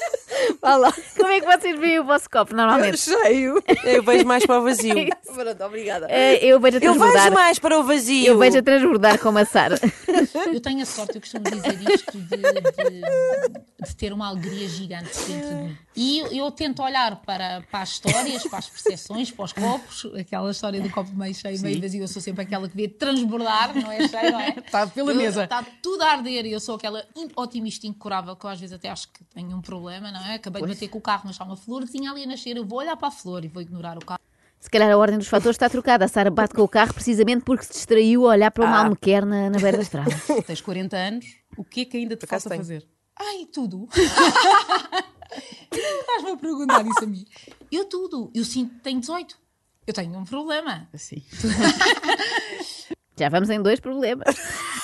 Vá 0.61 0.77
lá. 0.77 0.93
como 1.17 1.29
é 1.29 1.41
que 1.41 1.47
vocês 1.47 1.79
veem 1.79 1.99
o 2.01 2.05
vosso 2.05 2.29
copo 2.31 2.55
normalmente? 2.55 2.99
Cheio. 2.99 3.63
Eu 3.85 4.03
vejo 4.03 4.25
mais 4.25 4.45
para 4.47 4.61
o 4.61 4.63
vazio. 4.65 4.95
Pronto, 5.35 5.65
obrigada. 5.65 6.07
Eh, 6.11 6.45
eu 6.45 6.59
vejo 6.61 6.77
a 6.77 6.79
Eu 6.79 6.81
transbordar. 6.93 7.23
vejo 7.25 7.35
mais 7.35 7.59
para 7.59 7.79
o 7.79 7.83
vazio. 7.85 8.27
Eu 8.27 8.39
vejo 8.39 8.59
a 8.59 8.63
transbordar 8.63 9.19
como 9.19 9.39
a 9.39 9.45
Sara. 9.45 9.79
Eu 10.53 10.61
tenho 10.61 10.83
a 10.83 10.87
sorte, 10.87 11.17
eu 11.17 11.21
costumo 11.21 11.45
dizer 11.45 11.79
isto, 11.91 12.19
de, 12.19 12.37
de- 12.37 13.87
de 13.87 13.97
ter 13.97 14.13
uma 14.13 14.29
alegria 14.29 14.69
gigante 14.69 15.11
dentro 15.27 15.49
de 15.49 15.55
mim. 15.55 15.79
E 15.97 16.19
eu, 16.21 16.27
eu 16.29 16.51
tento 16.51 16.83
olhar 16.83 17.17
para, 17.23 17.63
para 17.71 17.81
as 17.83 17.91
histórias, 17.91 18.43
para 18.45 18.59
as 18.59 18.69
percepções, 18.69 19.31
para 19.31 19.45
os 19.45 19.53
copos, 19.53 20.07
aquela 20.19 20.51
história 20.51 20.81
do 20.81 20.89
copo 20.91 21.11
meio 21.15 21.35
cheio, 21.35 21.61
meio 21.61 21.81
vazio. 21.81 22.03
Eu 22.03 22.09
sou 22.09 22.21
sempre 22.23 22.43
aquela 22.43 22.69
que 22.69 22.77
vê 22.77 22.89
transbordar, 22.89 23.75
não 23.75 23.91
é 23.91 24.07
cheio, 24.09 24.33
não 24.33 24.41
é? 24.41 24.55
Está 24.65 24.87
pela 24.89 25.11
Eu- 25.13 25.17
mesa. 25.17 25.45
Está 25.45 25.65
tudo 25.83 26.03
a 26.03 26.13
arder 26.13 26.47
e 26.47 26.53
eu 26.53 26.61
sou 26.61 26.77
aquela 26.77 27.05
otimista 27.37 27.87
incurável 27.87 28.37
que 28.37 28.45
eu 28.45 28.51
às 28.51 28.61
vezes 28.61 28.75
até 28.75 28.89
acho 28.89 29.09
que 29.09 29.25
tenho 29.35 29.57
um 29.57 29.61
problema, 29.61 30.11
não 30.11 30.20
é? 30.27 30.35
Acabei 30.35 30.63
de 30.63 30.69
bater 30.69 30.89
com 30.89 30.99
o 30.99 31.01
carro, 31.01 31.23
mas 31.25 31.33
está 31.33 31.45
uma 31.45 31.57
florzinha 31.57 32.11
ali 32.11 32.25
a 32.25 32.27
nascer, 32.27 32.57
eu 32.57 32.65
vou 32.65 32.79
olhar 32.79 32.97
para 32.97 33.09
a 33.09 33.11
flor 33.11 33.45
e 33.45 33.49
vou 33.49 33.63
ignorar 33.63 33.97
o 33.97 34.05
carro. 34.05 34.21
Se 34.61 34.69
calhar 34.69 34.91
a 34.91 34.97
ordem 34.97 35.19
dos 35.19 35.29
fatores 35.29 35.55
está 35.55 35.71
trocada. 35.71 36.05
A 36.05 36.09
Sara 36.09 36.31
bate 36.31 36.55
com 36.55 36.63
o 36.63 36.69
carro 36.69 36.93
precisamente 36.93 37.43
porque 37.43 37.65
se 37.65 37.73
distraiu 37.73 38.27
a 38.27 38.33
olhar 38.33 38.51
para 38.51 38.67
uma 38.67 38.79
almequer 38.85 39.25
na, 39.25 39.49
na 39.49 39.59
beira 39.59 39.79
da 39.79 39.83
estrada. 39.83 40.11
Tens 40.47 40.61
40 40.61 40.97
anos, 40.97 41.25
o 41.57 41.65
que 41.65 41.81
é 41.81 41.85
que 41.87 41.97
ainda 41.97 42.15
te 42.15 42.27
falta 42.27 42.55
fazer? 42.55 42.87
Ai, 43.19 43.47
tudo. 43.51 43.89
Estás-me 45.73 46.31
a 46.33 46.37
perguntar 46.37 46.85
isso 46.87 47.05
a 47.05 47.07
mim. 47.07 47.25
Eu 47.73 47.87
tudo. 47.87 48.31
Eu 48.35 48.45
sinto 48.45 48.75
que 48.75 48.81
tenho 48.81 49.01
18. 49.01 49.39
Eu 49.87 49.95
tenho 49.95 50.19
um 50.19 50.25
problema. 50.25 50.89
Assim. 50.93 51.23
Já 53.17 53.29
vamos 53.29 53.51
em 53.51 53.63
dois 53.63 53.81
problemas. 53.81 54.35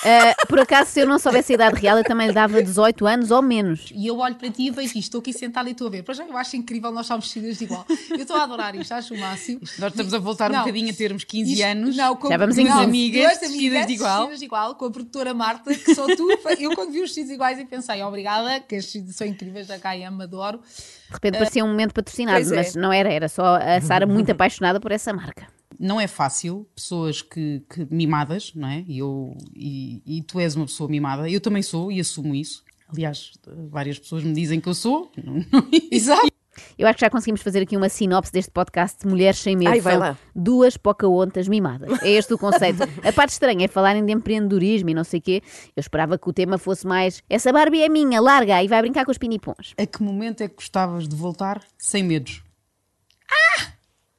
Ah, 0.03 0.45
por 0.47 0.59
acaso, 0.59 0.91
se 0.91 0.99
eu 1.01 1.07
não 1.07 1.17
soubesse 1.19 1.53
a 1.53 1.55
idade 1.55 1.79
real, 1.81 1.97
eu 1.97 2.03
também 2.03 2.27
lhe 2.27 2.33
dava 2.33 2.61
18 2.61 3.05
anos 3.05 3.31
ou 3.31 3.41
menos. 3.41 3.89
E 3.93 4.07
eu 4.07 4.17
olho 4.19 4.35
para 4.35 4.49
ti 4.49 4.67
e 4.67 4.71
vejo 4.71 4.89
isto. 4.89 4.97
Estou 4.99 5.19
aqui 5.19 5.33
sentada 5.33 5.67
e 5.69 5.71
estou 5.71 5.87
a 5.87 5.89
ver. 5.89 6.03
Pois 6.03 6.17
já 6.17 6.25
eu 6.25 6.37
acho 6.37 6.55
incrível 6.55 6.91
nós 6.91 7.05
estarmos 7.05 7.25
vestidas 7.25 7.57
de 7.57 7.63
igual. 7.65 7.85
Eu 8.09 8.17
estou 8.17 8.35
a 8.37 8.43
adorar 8.43 8.75
isto, 8.75 8.91
acho 8.93 9.13
o 9.13 9.17
máximo. 9.19 9.59
Nós 9.79 9.91
estamos 9.91 10.13
a 10.13 10.19
voltar 10.19 10.49
um 10.49 10.53
Não. 10.53 10.59
bocadinho 10.61 10.89
a 10.91 10.93
termos 10.93 11.23
15 11.23 11.53
Isto- 11.53 11.65
anos. 11.65 11.95
Não, 11.95 12.15
com, 12.15 12.29
Já 12.29 12.37
vamos 12.37 12.57
em 12.57 12.63
não, 12.65 12.71
15. 12.73 12.83
amigas 12.85 13.21
duas 13.23 13.39
vestidas 13.39 13.87
de 13.87 13.93
igual. 13.93 14.17
vestidas 14.17 14.39
de 14.39 14.45
igual, 14.45 14.75
com 14.75 14.85
a 14.85 14.91
produtora 14.91 15.33
Marta, 15.33 15.73
que 15.73 15.95
sou 15.95 16.07
tu. 16.15 16.27
Eu 16.59 16.75
quando 16.75 16.91
vi 16.91 16.99
os 16.99 17.09
vestidos 17.09 17.31
iguais 17.31 17.59
e 17.59 17.65
pensei, 17.65 18.01
obrigada, 18.03 18.59
que 18.59 18.75
estes 18.75 19.15
são 19.15 19.25
incríveis 19.27 19.67
da 19.67 19.77
KM, 19.79 20.21
adoro. 20.21 20.59
De 20.59 21.13
repente 21.13 21.37
parecia 21.37 21.63
um 21.63 21.67
momento 21.67 21.93
patrocinado, 21.93 22.53
é. 22.53 22.55
mas 22.57 22.75
não 22.75 22.91
era, 22.91 23.11
era 23.11 23.29
só 23.29 23.55
a 23.55 23.79
Sara 23.81 24.05
muito 24.05 24.31
apaixonada 24.31 24.79
por 24.79 24.91
essa 24.91 25.13
marca. 25.13 25.47
Não 25.79 25.99
é 25.99 26.07
fácil, 26.07 26.67
pessoas 26.75 27.21
que, 27.21 27.63
que 27.69 27.87
mimadas, 27.91 28.51
não 28.55 28.67
é? 28.67 28.83
E, 28.87 28.99
eu, 28.99 29.35
e, 29.55 30.01
e 30.05 30.21
tu 30.23 30.39
és 30.39 30.55
uma 30.55 30.65
pessoa 30.65 30.89
mimada, 30.89 31.29
eu 31.29 31.39
também 31.41 31.61
sou 31.61 31.91
e 31.91 31.99
assumo 31.99 32.33
isso. 32.33 32.63
Aliás, 32.89 33.31
várias 33.69 33.99
pessoas 33.99 34.23
me 34.23 34.33
dizem 34.33 34.59
que 34.61 34.69
eu 34.69 34.73
sou. 34.73 35.11
Não- 35.21 35.45
Exato. 35.91 36.27
Eu 36.75 36.87
acho 36.87 36.95
que 36.97 37.01
já 37.05 37.09
conseguimos 37.11 37.41
fazer 37.43 37.61
aqui 37.61 37.77
uma 37.77 37.87
sinopse 37.87 38.31
deste 38.31 38.49
podcast 38.49 38.97
de 39.01 39.07
Mulheres 39.07 39.37
Sem 39.37 39.55
Medo. 39.55 39.69
Ai, 39.69 39.79
vai 39.79 39.95
lá. 39.95 40.17
duas 40.35 40.75
Pocahontas 40.75 41.47
mimadas. 41.47 42.01
É 42.01 42.09
este 42.09 42.33
o 42.33 42.37
conceito. 42.37 42.81
A 43.03 43.13
parte 43.13 43.29
estranha 43.29 43.65
é 43.65 43.67
falarem 43.67 44.03
de 44.03 44.11
empreendedorismo 44.11 44.89
e 44.89 44.93
não 44.95 45.03
sei 45.03 45.19
o 45.19 45.21
quê. 45.21 45.43
Eu 45.75 45.81
esperava 45.81 46.17
que 46.17 46.27
o 46.27 46.33
tema 46.33 46.57
fosse 46.57 46.87
mais 46.87 47.21
essa 47.29 47.53
Barbie 47.53 47.81
é 47.83 47.89
minha, 47.89 48.19
larga 48.19 48.63
e 48.63 48.67
vai 48.67 48.81
brincar 48.81 49.05
com 49.05 49.11
os 49.11 49.19
pinipons. 49.19 49.75
A 49.77 49.85
que 49.85 50.01
momento 50.01 50.41
é 50.41 50.47
que 50.47 50.55
gostavas 50.55 51.07
de 51.07 51.15
voltar 51.15 51.61
sem 51.77 52.01
medos? 52.03 52.41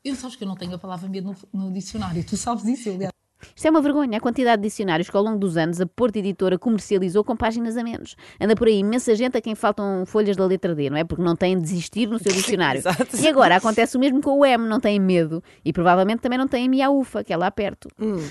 Eu 0.04 0.14
sabes 0.14 0.36
que 0.36 0.44
eu 0.44 0.48
não 0.48 0.56
tenho 0.56 0.74
a 0.74 0.78
palavra 0.78 1.08
medo 1.08 1.36
no, 1.52 1.66
no 1.66 1.72
dicionário. 1.72 2.24
Tu 2.24 2.36
sabes 2.36 2.64
disso, 2.64 2.90
aliás. 2.90 3.17
Isto 3.54 3.66
é 3.66 3.70
uma 3.70 3.80
vergonha, 3.80 4.18
a 4.18 4.20
quantidade 4.20 4.62
de 4.62 4.68
dicionários 4.68 5.08
que 5.10 5.16
ao 5.16 5.22
longo 5.22 5.38
dos 5.38 5.56
anos 5.56 5.80
a 5.80 5.86
Porto 5.86 6.16
Editora 6.16 6.58
comercializou 6.58 7.22
com 7.24 7.36
páginas 7.36 7.76
a 7.76 7.82
menos. 7.82 8.16
Anda 8.40 8.54
por 8.56 8.66
aí 8.68 8.78
imensa 8.78 9.14
gente 9.14 9.36
a 9.36 9.40
quem 9.40 9.54
faltam 9.54 10.04
folhas 10.06 10.36
da 10.36 10.44
letra 10.44 10.74
D, 10.74 10.90
não 10.90 10.96
é? 10.96 11.04
Porque 11.04 11.22
não 11.22 11.36
têm 11.36 11.56
de 11.56 11.62
desistir 11.62 12.06
no 12.06 12.18
seu 12.18 12.32
dicionário. 12.32 12.78
Exato. 12.80 13.16
e 13.20 13.28
agora 13.28 13.56
acontece 13.56 13.96
o 13.96 14.00
mesmo 14.00 14.20
com 14.20 14.38
o 14.38 14.44
M, 14.44 14.66
não 14.68 14.80
têm 14.80 14.98
medo. 14.98 15.42
E 15.64 15.72
provavelmente 15.72 16.20
também 16.20 16.38
não 16.38 16.48
têm 16.48 16.66
a 16.66 16.68
Miaufa, 16.68 17.22
que 17.24 17.32
é 17.32 17.36
lá 17.36 17.50
perto. 17.50 17.88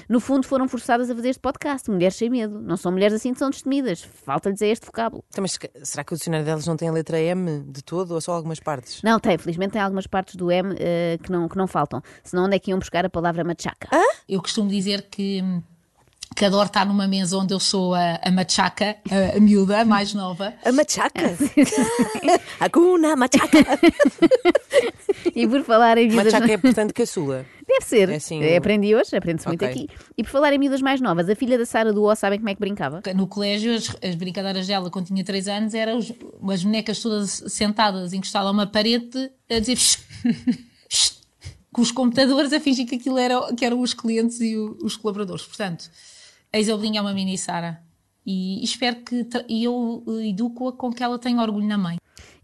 No 0.10 0.20
fundo 0.20 0.46
foram 0.48 0.68
forçadas 0.68 1.10
a 1.10 1.16
fazer 1.16 1.30
este 1.30 1.40
podcast, 1.40 1.90
Mulheres 1.90 2.16
Sem 2.16 2.30
Medo. 2.30 2.60
Não 2.60 2.78
são 2.78 2.92
mulheres 2.92 3.14
assim 3.16 3.34
que 3.34 3.40
são 3.40 3.50
destemidas. 3.50 4.02
Falta-lhes 4.02 4.62
é 4.62 4.68
este 4.68 4.86
vocábulo. 4.86 5.24
Então, 5.30 5.42
mas 5.42 5.54
se- 5.54 5.70
será 5.84 6.04
que 6.04 6.14
o 6.14 6.18
dicionário 6.18 6.46
delas 6.46 6.66
não 6.68 6.76
tem 6.78 6.90
a 6.90 6.92
letra 6.92 7.20
M 7.20 7.64
de 7.68 7.84
todo 7.84 8.12
ou 8.14 8.22
só 8.22 8.34
algumas 8.34 8.60
partes? 8.60 9.02
Não, 9.04 9.20
tem, 9.20 9.38
felizmente 9.38 9.74
tem 9.74 9.82
algumas 9.82 10.08
partes 10.08 10.36
do 10.36 10.52
M 10.52 10.76
eh, 10.80 11.18
que, 11.24 11.32
não, 11.32 11.48
que 11.48 11.58
não 11.58 11.68
faltam. 11.68 12.02
Senão 12.24 12.46
onde 12.46 12.56
é 12.56 12.60
que 12.60 12.72
iam 12.72 12.80
buscar 12.80 13.06
a 13.06 13.10
palavra 13.10 13.44
machaca? 13.44 13.88
Eu 14.28 14.42
costumo 14.42 14.70
dizer 14.70 14.97
que, 15.02 15.44
que 16.36 16.46
adoro 16.46 16.68
estar 16.68 16.86
numa 16.86 17.08
mesa 17.08 17.38
onde 17.38 17.54
eu 17.54 17.60
sou 17.60 17.94
a, 17.96 18.20
a 18.24 18.32
machaca, 18.32 18.96
a, 19.10 19.38
a 19.38 19.40
miúda, 19.40 19.82
a 19.82 19.86
mais 19.86 20.14
nova. 20.14 20.54
A 20.64 20.72
machaca. 20.72 21.38
Hakuna 22.60 23.16
machaca. 23.16 23.58
E 25.36 25.48
por 25.48 25.64
falar 25.64 25.98
em 25.98 26.08
vidas... 26.10 26.34
Machaca 26.34 26.52
é 26.52 26.58
portanto 26.58 26.94
caçula. 26.94 27.46
Deve 27.68 27.86
ser. 27.86 28.10
É 28.10 28.16
assim, 28.16 28.42
Eh, 28.42 28.56
Aprendi 28.58 28.96
hoje, 28.96 29.16
aprende-se 29.16 29.46
muito 29.48 29.64
Ok. 29.66 29.74
aqui. 29.86 29.90
E 30.18 30.24
por 30.24 30.30
falar 30.30 30.54
em 30.54 30.58
miúdas 30.58 30.82
mais 30.82 31.02
novas, 31.02 31.30
a 31.30 31.36
filha 31.36 31.58
da 31.58 31.66
Sara 31.66 31.92
do 31.92 32.02
O 32.04 32.16
sabem 32.16 32.40
como 32.40 32.50
é 32.50 32.54
que 32.54 32.60
brincava? 32.62 33.02
No 33.14 33.28
colégio, 33.28 33.76
as, 33.76 33.94
as 34.02 34.16
brincadeiras 34.16 34.66
dela, 34.68 34.90
quando 34.90 35.08
tinha 35.08 35.24
3 35.24 35.48
anos, 35.50 35.74
eram 35.74 35.98
as 36.00 36.64
bonecas 36.64 37.00
todas 37.02 37.44
sentadas, 37.48 38.14
encostadas 38.14 38.48
a 38.48 38.52
uma 38.52 38.66
parede, 38.68 39.30
a 39.50 39.60
dizer 39.60 39.78
com 41.72 41.82
os 41.82 41.92
computadores 41.92 42.54
a 42.54 42.60
fingir 42.60 42.88
que 42.88 42.96
aquilo 42.96 43.18
era, 43.18 43.54
que 43.54 43.66
eram 43.66 43.80
os 43.82 43.94
clientes 43.94 44.40
e 44.42 44.56
o- 44.58 44.78
os 44.82 44.96
colaboradores. 44.96 45.46
Portanto, 45.46 45.90
a 46.52 46.58
Isabelinha 46.60 47.00
é 47.00 47.02
uma 47.02 47.14
mini 47.14 47.38
Sara. 47.38 47.82
E 48.26 48.64
espero 48.64 48.98
que 49.04 49.26
e 49.48 49.64
eu 49.64 50.04
eh, 50.08 50.28
educo-a 50.30 50.74
com 50.74 50.92
que 50.92 51.02
ela 51.04 51.18
tenha 51.18 51.42
orgulho 51.42 51.66
na 51.68 51.78
mãe. 51.78 51.98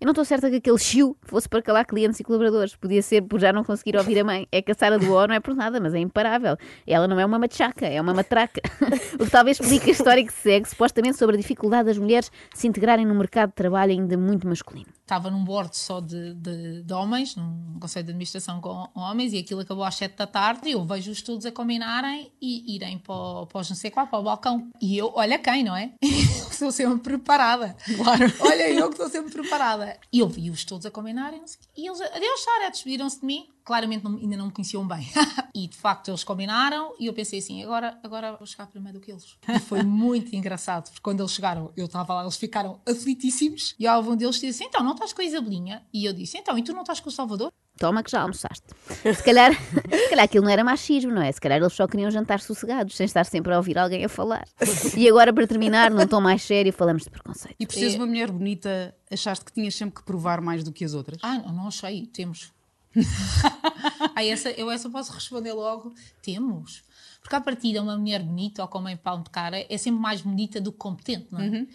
Eu 0.03 0.07
não 0.07 0.11
estou 0.11 0.25
certa 0.25 0.49
que 0.49 0.57
aquele 0.57 0.77
chiu 0.77 1.15
fosse 1.21 1.47
para 1.47 1.61
calar 1.61 1.85
clientes 1.85 2.19
e 2.19 2.25
colaboradores. 2.25 2.75
Podia 2.75 3.01
ser 3.01 3.21
por 3.21 3.39
já 3.39 3.53
não 3.53 3.63
conseguir 3.63 3.95
ouvir 3.95 4.19
a 4.19 4.23
mãe. 4.25 4.45
É 4.51 4.61
que 4.61 4.69
a 4.69 4.75
Sara 4.75 4.99
do 4.99 5.09
O 5.13 5.25
não 5.27 5.33
é 5.33 5.39
por 5.39 5.55
nada, 5.55 5.79
mas 5.79 5.93
é 5.93 5.99
imparável. 5.99 6.57
Ela 6.85 7.07
não 7.07 7.17
é 7.17 7.25
uma 7.25 7.39
machaca, 7.39 7.87
é 7.87 8.01
uma 8.01 8.13
matraca. 8.13 8.59
o 9.17 9.23
que 9.23 9.31
talvez 9.31 9.57
explique 9.61 9.89
a 9.89 9.93
história 9.93 10.21
que 10.25 10.33
se 10.33 10.41
segue, 10.41 10.67
supostamente 10.67 11.17
sobre 11.17 11.37
a 11.37 11.39
dificuldade 11.39 11.85
das 11.85 11.97
mulheres 11.97 12.29
se 12.53 12.67
integrarem 12.67 13.05
num 13.05 13.15
mercado 13.15 13.51
de 13.51 13.55
trabalho 13.55 13.93
ainda 13.93 14.17
muito 14.17 14.45
masculino. 14.45 14.87
estava 15.03 15.31
num 15.31 15.41
board 15.41 15.75
só 15.77 16.01
de, 16.01 16.33
de, 16.33 16.83
de 16.83 16.93
homens, 16.93 17.37
num 17.37 17.77
conselho 17.79 18.03
de 18.03 18.11
administração 18.11 18.59
com 18.59 18.89
homens, 18.93 19.31
e 19.31 19.37
aquilo 19.37 19.61
acabou 19.61 19.85
às 19.85 19.95
7 19.95 20.17
da 20.17 20.27
tarde. 20.27 20.67
E 20.67 20.73
eu 20.73 20.83
vejo-os 20.83 21.21
todos 21.21 21.45
a 21.45 21.51
combinarem 21.53 22.29
e 22.41 22.75
irem 22.75 22.97
para, 22.97 23.15
o- 23.15 23.47
para 23.47 23.61
os 23.61 23.69
não 23.69 23.77
sei 23.77 23.89
qual, 23.89 24.05
para 24.05 24.19
o 24.19 24.23
balcão. 24.23 24.67
E 24.81 24.97
eu, 24.97 25.13
olha 25.15 25.39
quem, 25.39 25.63
não 25.63 25.77
é? 25.77 25.91
Eu 26.53 26.55
estou 26.55 26.71
sempre 26.71 26.99
preparada. 27.17 27.75
Claro. 27.97 28.31
Olha, 28.39 28.69
eu 28.71 28.85
que 28.89 28.93
estou 28.93 29.09
sempre 29.09 29.31
preparada. 29.31 29.92
E 30.11 30.19
eu 30.19 30.27
vi-os 30.27 30.63
todos 30.63 30.85
a 30.85 30.91
combinarem, 30.91 31.43
e 31.75 31.87
eles, 31.87 32.01
adeus, 32.01 32.43
Sara, 32.43 32.69
despediram-se 32.69 33.19
de 33.19 33.25
mim. 33.25 33.49
Claramente 33.63 34.03
não- 34.03 34.17
ainda 34.17 34.35
não 34.35 34.47
me 34.47 34.51
conheciam 34.51 34.85
bem. 34.85 35.07
e 35.55 35.67
de 35.67 35.75
facto 35.77 36.09
eles 36.09 36.23
combinaram, 36.23 36.93
e 36.99 37.05
eu 37.05 37.13
pensei 37.13 37.39
assim: 37.39 37.63
agora, 37.63 37.97
agora 38.03 38.35
vou 38.35 38.45
chegar 38.45 38.67
primeiro 38.67 38.99
do 38.99 39.03
que 39.05 39.11
eles. 39.11 39.37
E 39.47 39.59
foi 39.59 39.81
muito 39.83 40.35
engraçado, 40.35 40.85
porque 40.85 40.99
quando 41.01 41.21
eles 41.21 41.31
chegaram, 41.31 41.71
eu 41.77 41.85
estava 41.85 42.13
lá, 42.13 42.21
eles 42.23 42.35
ficaram 42.35 42.81
aflitíssimos. 42.85 43.75
E 43.79 43.87
houve 43.87 44.09
um 44.09 44.15
deles 44.15 44.39
disse: 44.39 44.63
então, 44.63 44.83
não 44.83 44.93
estás 44.93 45.13
com 45.13 45.21
a 45.21 45.25
Isabelinha? 45.25 45.85
E 45.93 46.05
eu 46.05 46.13
disse: 46.13 46.37
então, 46.37 46.57
e 46.57 46.63
tu 46.63 46.73
não 46.73 46.81
estás 46.81 46.99
com 46.99 47.09
o 47.09 47.11
Salvador? 47.11 47.51
Toma 47.77 48.03
que 48.03 48.11
já 48.11 48.21
almoçaste. 48.21 48.65
Se 48.85 49.23
calhar, 49.23 49.51
se 49.89 50.09
calhar 50.09 50.25
aquilo 50.25 50.45
não 50.45 50.51
era 50.51 50.63
machismo, 50.63 51.11
não 51.11 51.21
é? 51.21 51.31
Se 51.31 51.41
calhar 51.41 51.59
eles 51.59 51.73
só 51.73 51.87
queriam 51.87 52.09
jantar 52.11 52.39
sossegados, 52.39 52.95
sem 52.95 53.05
estar 53.05 53.25
sempre 53.25 53.53
a 53.53 53.57
ouvir 53.57 53.77
alguém 53.77 54.05
a 54.05 54.09
falar. 54.09 54.47
E 54.95 55.09
agora, 55.09 55.33
para 55.33 55.47
terminar, 55.47 55.89
num 55.89 56.05
tom 56.05 56.21
mais 56.21 56.43
sério, 56.43 56.71
falamos 56.71 57.03
de 57.03 57.09
preconceito. 57.09 57.55
E 57.59 57.65
por 57.65 57.73
seres 57.73 57.95
uma 57.95 58.05
mulher 58.05 58.31
bonita, 58.31 58.95
achaste 59.11 59.43
que 59.43 59.51
tinhas 59.51 59.75
sempre 59.75 59.95
que 59.95 60.03
provar 60.03 60.39
mais 60.39 60.63
do 60.63 60.71
que 60.71 60.85
as 60.85 60.93
outras? 60.93 61.19
Ah, 61.23 61.39
não, 61.39 61.53
não 61.53 61.67
achei, 61.67 62.05
temos. 62.05 62.53
ah, 64.15 64.23
essa, 64.23 64.51
eu 64.51 64.69
essa 64.69 64.89
posso 64.89 65.11
responder 65.11 65.53
logo: 65.53 65.93
temos. 66.21 66.83
Porque 67.21 67.35
à 67.35 67.41
partida, 67.41 67.81
uma 67.81 67.97
mulher 67.97 68.21
bonita 68.21 68.61
ou 68.61 68.67
com 68.67 68.79
uma 68.79 68.95
pão 68.97 69.23
de 69.23 69.29
cara 69.29 69.65
é 69.67 69.77
sempre 69.77 69.99
mais 70.01 70.21
bonita 70.21 70.61
do 70.61 70.71
que 70.71 70.77
competente, 70.77 71.27
não 71.31 71.39
é? 71.39 71.65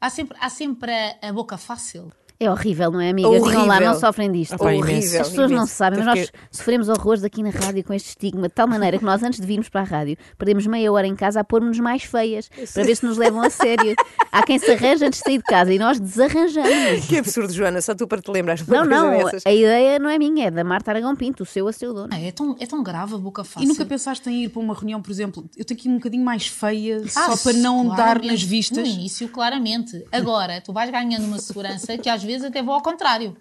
Há 0.00 0.10
sempre, 0.10 0.36
há 0.40 0.48
sempre 0.48 0.92
a, 0.92 1.28
a 1.28 1.32
boca 1.32 1.58
fácil. 1.58 2.12
É 2.40 2.48
horrível, 2.48 2.92
não 2.92 3.00
é, 3.00 3.10
amiga? 3.10 3.28
Digam 3.30 3.66
lá, 3.66 3.74
Horrível. 3.74 3.92
não 3.92 3.98
sofrem 3.98 4.30
disto. 4.30 4.52
Ah, 4.54 4.58
pá. 4.58 4.72
Horrível. 4.72 5.20
As 5.22 5.28
pessoas 5.28 5.50
não 5.50 5.58
imenso. 5.58 5.74
sabem, 5.74 5.98
mas 6.04 6.06
nós 6.06 6.32
sofremos 6.52 6.88
horrores 6.88 7.24
aqui 7.24 7.42
na 7.42 7.50
rádio 7.50 7.82
com 7.82 7.92
este 7.92 8.10
estigma, 8.10 8.46
de 8.46 8.54
tal 8.54 8.68
maneira 8.68 8.96
que 8.96 9.04
nós, 9.04 9.20
antes 9.24 9.40
de 9.40 9.46
virmos 9.46 9.68
para 9.68 9.80
a 9.80 9.84
rádio, 9.84 10.16
perdemos 10.38 10.64
meia 10.68 10.92
hora 10.92 11.04
em 11.06 11.16
casa 11.16 11.40
a 11.40 11.44
pôr-nos 11.44 11.80
mais 11.80 12.04
feias, 12.04 12.48
para 12.72 12.84
ver 12.84 12.94
se 12.96 13.04
nos 13.04 13.16
levam 13.18 13.40
a 13.42 13.50
sério. 13.50 13.96
Há 14.30 14.44
quem 14.44 14.56
se 14.56 14.70
arranja 14.70 15.06
antes 15.08 15.18
de 15.18 15.24
sair 15.24 15.38
de 15.38 15.42
casa 15.44 15.72
e 15.74 15.80
nós 15.80 15.98
desarranjamos. 15.98 17.06
Que 17.08 17.18
absurdo, 17.18 17.52
Joana, 17.52 17.80
só 17.82 17.92
tu 17.94 18.06
para 18.06 18.22
te 18.22 18.30
uma 18.30 18.54
Não, 18.68 18.84
não, 18.84 19.10
dessas. 19.24 19.42
a 19.44 19.52
ideia 19.52 19.98
não 19.98 20.08
é 20.08 20.16
minha, 20.16 20.46
é 20.46 20.50
da 20.52 20.62
Marta 20.62 20.92
Aragão 20.92 21.16
Pinto, 21.16 21.42
o 21.42 21.46
seu 21.46 21.66
a 21.66 21.72
seu 21.72 21.92
dono. 21.92 22.08
Ah, 22.12 22.20
É 22.20 22.30
tão, 22.30 22.54
é 22.60 22.66
tão 22.66 22.84
grave 22.84 23.14
a 23.14 23.18
boca 23.18 23.42
E 23.42 23.44
fácil. 23.44 23.68
nunca 23.68 23.84
pensaste 23.84 24.30
em 24.30 24.44
ir 24.44 24.48
para 24.50 24.60
uma 24.60 24.74
reunião, 24.74 25.02
por 25.02 25.10
exemplo, 25.10 25.44
eu 25.56 25.64
tenho 25.64 25.80
que 25.80 25.88
ir 25.88 25.90
um 25.90 25.94
bocadinho 25.96 26.24
mais 26.24 26.46
feia, 26.46 27.02
Ah, 27.16 27.34
só 27.34 27.36
para 27.50 27.58
não 27.58 27.88
dar 27.96 28.22
nas 28.22 28.42
vistas? 28.44 28.78
No 28.78 28.94
início, 28.94 29.28
claramente. 29.28 30.04
Agora, 30.12 30.60
tu 30.60 30.72
vais 30.72 30.88
ganhando 30.90 31.24
uma 31.24 31.38
segurança 31.40 31.98
que 31.98 32.08
às 32.08 32.22
vezes 32.22 32.27
até 32.44 32.62
vou 32.62 32.74
ao 32.74 32.82
contrário. 32.82 33.36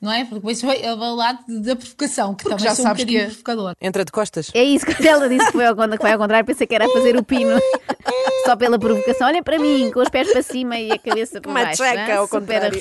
Não 0.00 0.10
é? 0.10 0.20
Porque 0.24 0.34
depois 0.36 0.60
vai 0.60 0.84
ao 0.84 0.96
lado 1.14 1.38
da 1.60 1.76
provocação, 1.76 2.34
que 2.34 2.42
Porque 2.42 2.56
também 2.56 2.68
já 2.68 2.74
sou 2.74 2.84
um 2.84 2.88
sabes 2.88 3.04
bocadinho 3.04 3.20
que 3.20 3.24
é- 3.24 3.28
provocador. 3.28 3.74
Entra 3.80 4.04
de 4.04 4.10
costas. 4.10 4.50
É 4.52 4.64
isso, 4.64 4.84
quando 4.84 5.06
ela 5.06 5.28
disse 5.28 5.46
que, 5.46 5.52
foi 5.52 5.64
ao, 5.64 5.76
que 5.76 5.96
vai 5.98 6.12
ao 6.12 6.18
contrário, 6.18 6.44
pensei 6.44 6.66
que 6.66 6.74
era 6.74 6.88
fazer 6.88 7.16
o 7.16 7.22
pino. 7.22 7.56
Só 8.44 8.56
pela 8.56 8.80
provocação. 8.80 9.28
Olha 9.28 9.44
para 9.44 9.60
mim, 9.60 9.92
com 9.94 10.00
os 10.00 10.08
pés 10.08 10.32
para 10.32 10.42
cima 10.42 10.76
e 10.76 10.90
a 10.90 10.98
cabeça 10.98 11.40
para 11.40 11.48
Uma 11.52 11.62
baixo. 11.62 11.80
tcheca 11.84 12.14
hã? 12.14 12.18
ao 12.18 12.26
Super 12.26 12.40
contrário. 12.40 12.78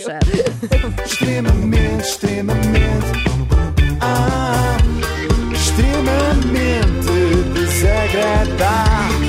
Extremamente, 1.05 2.03
extremamente. 2.03 3.05
Ah, 4.01 4.77
extremamente 5.53 7.51
desagradável. 7.53 9.21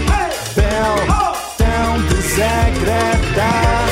Tão 1.58 2.02
desagradável. 2.08 3.91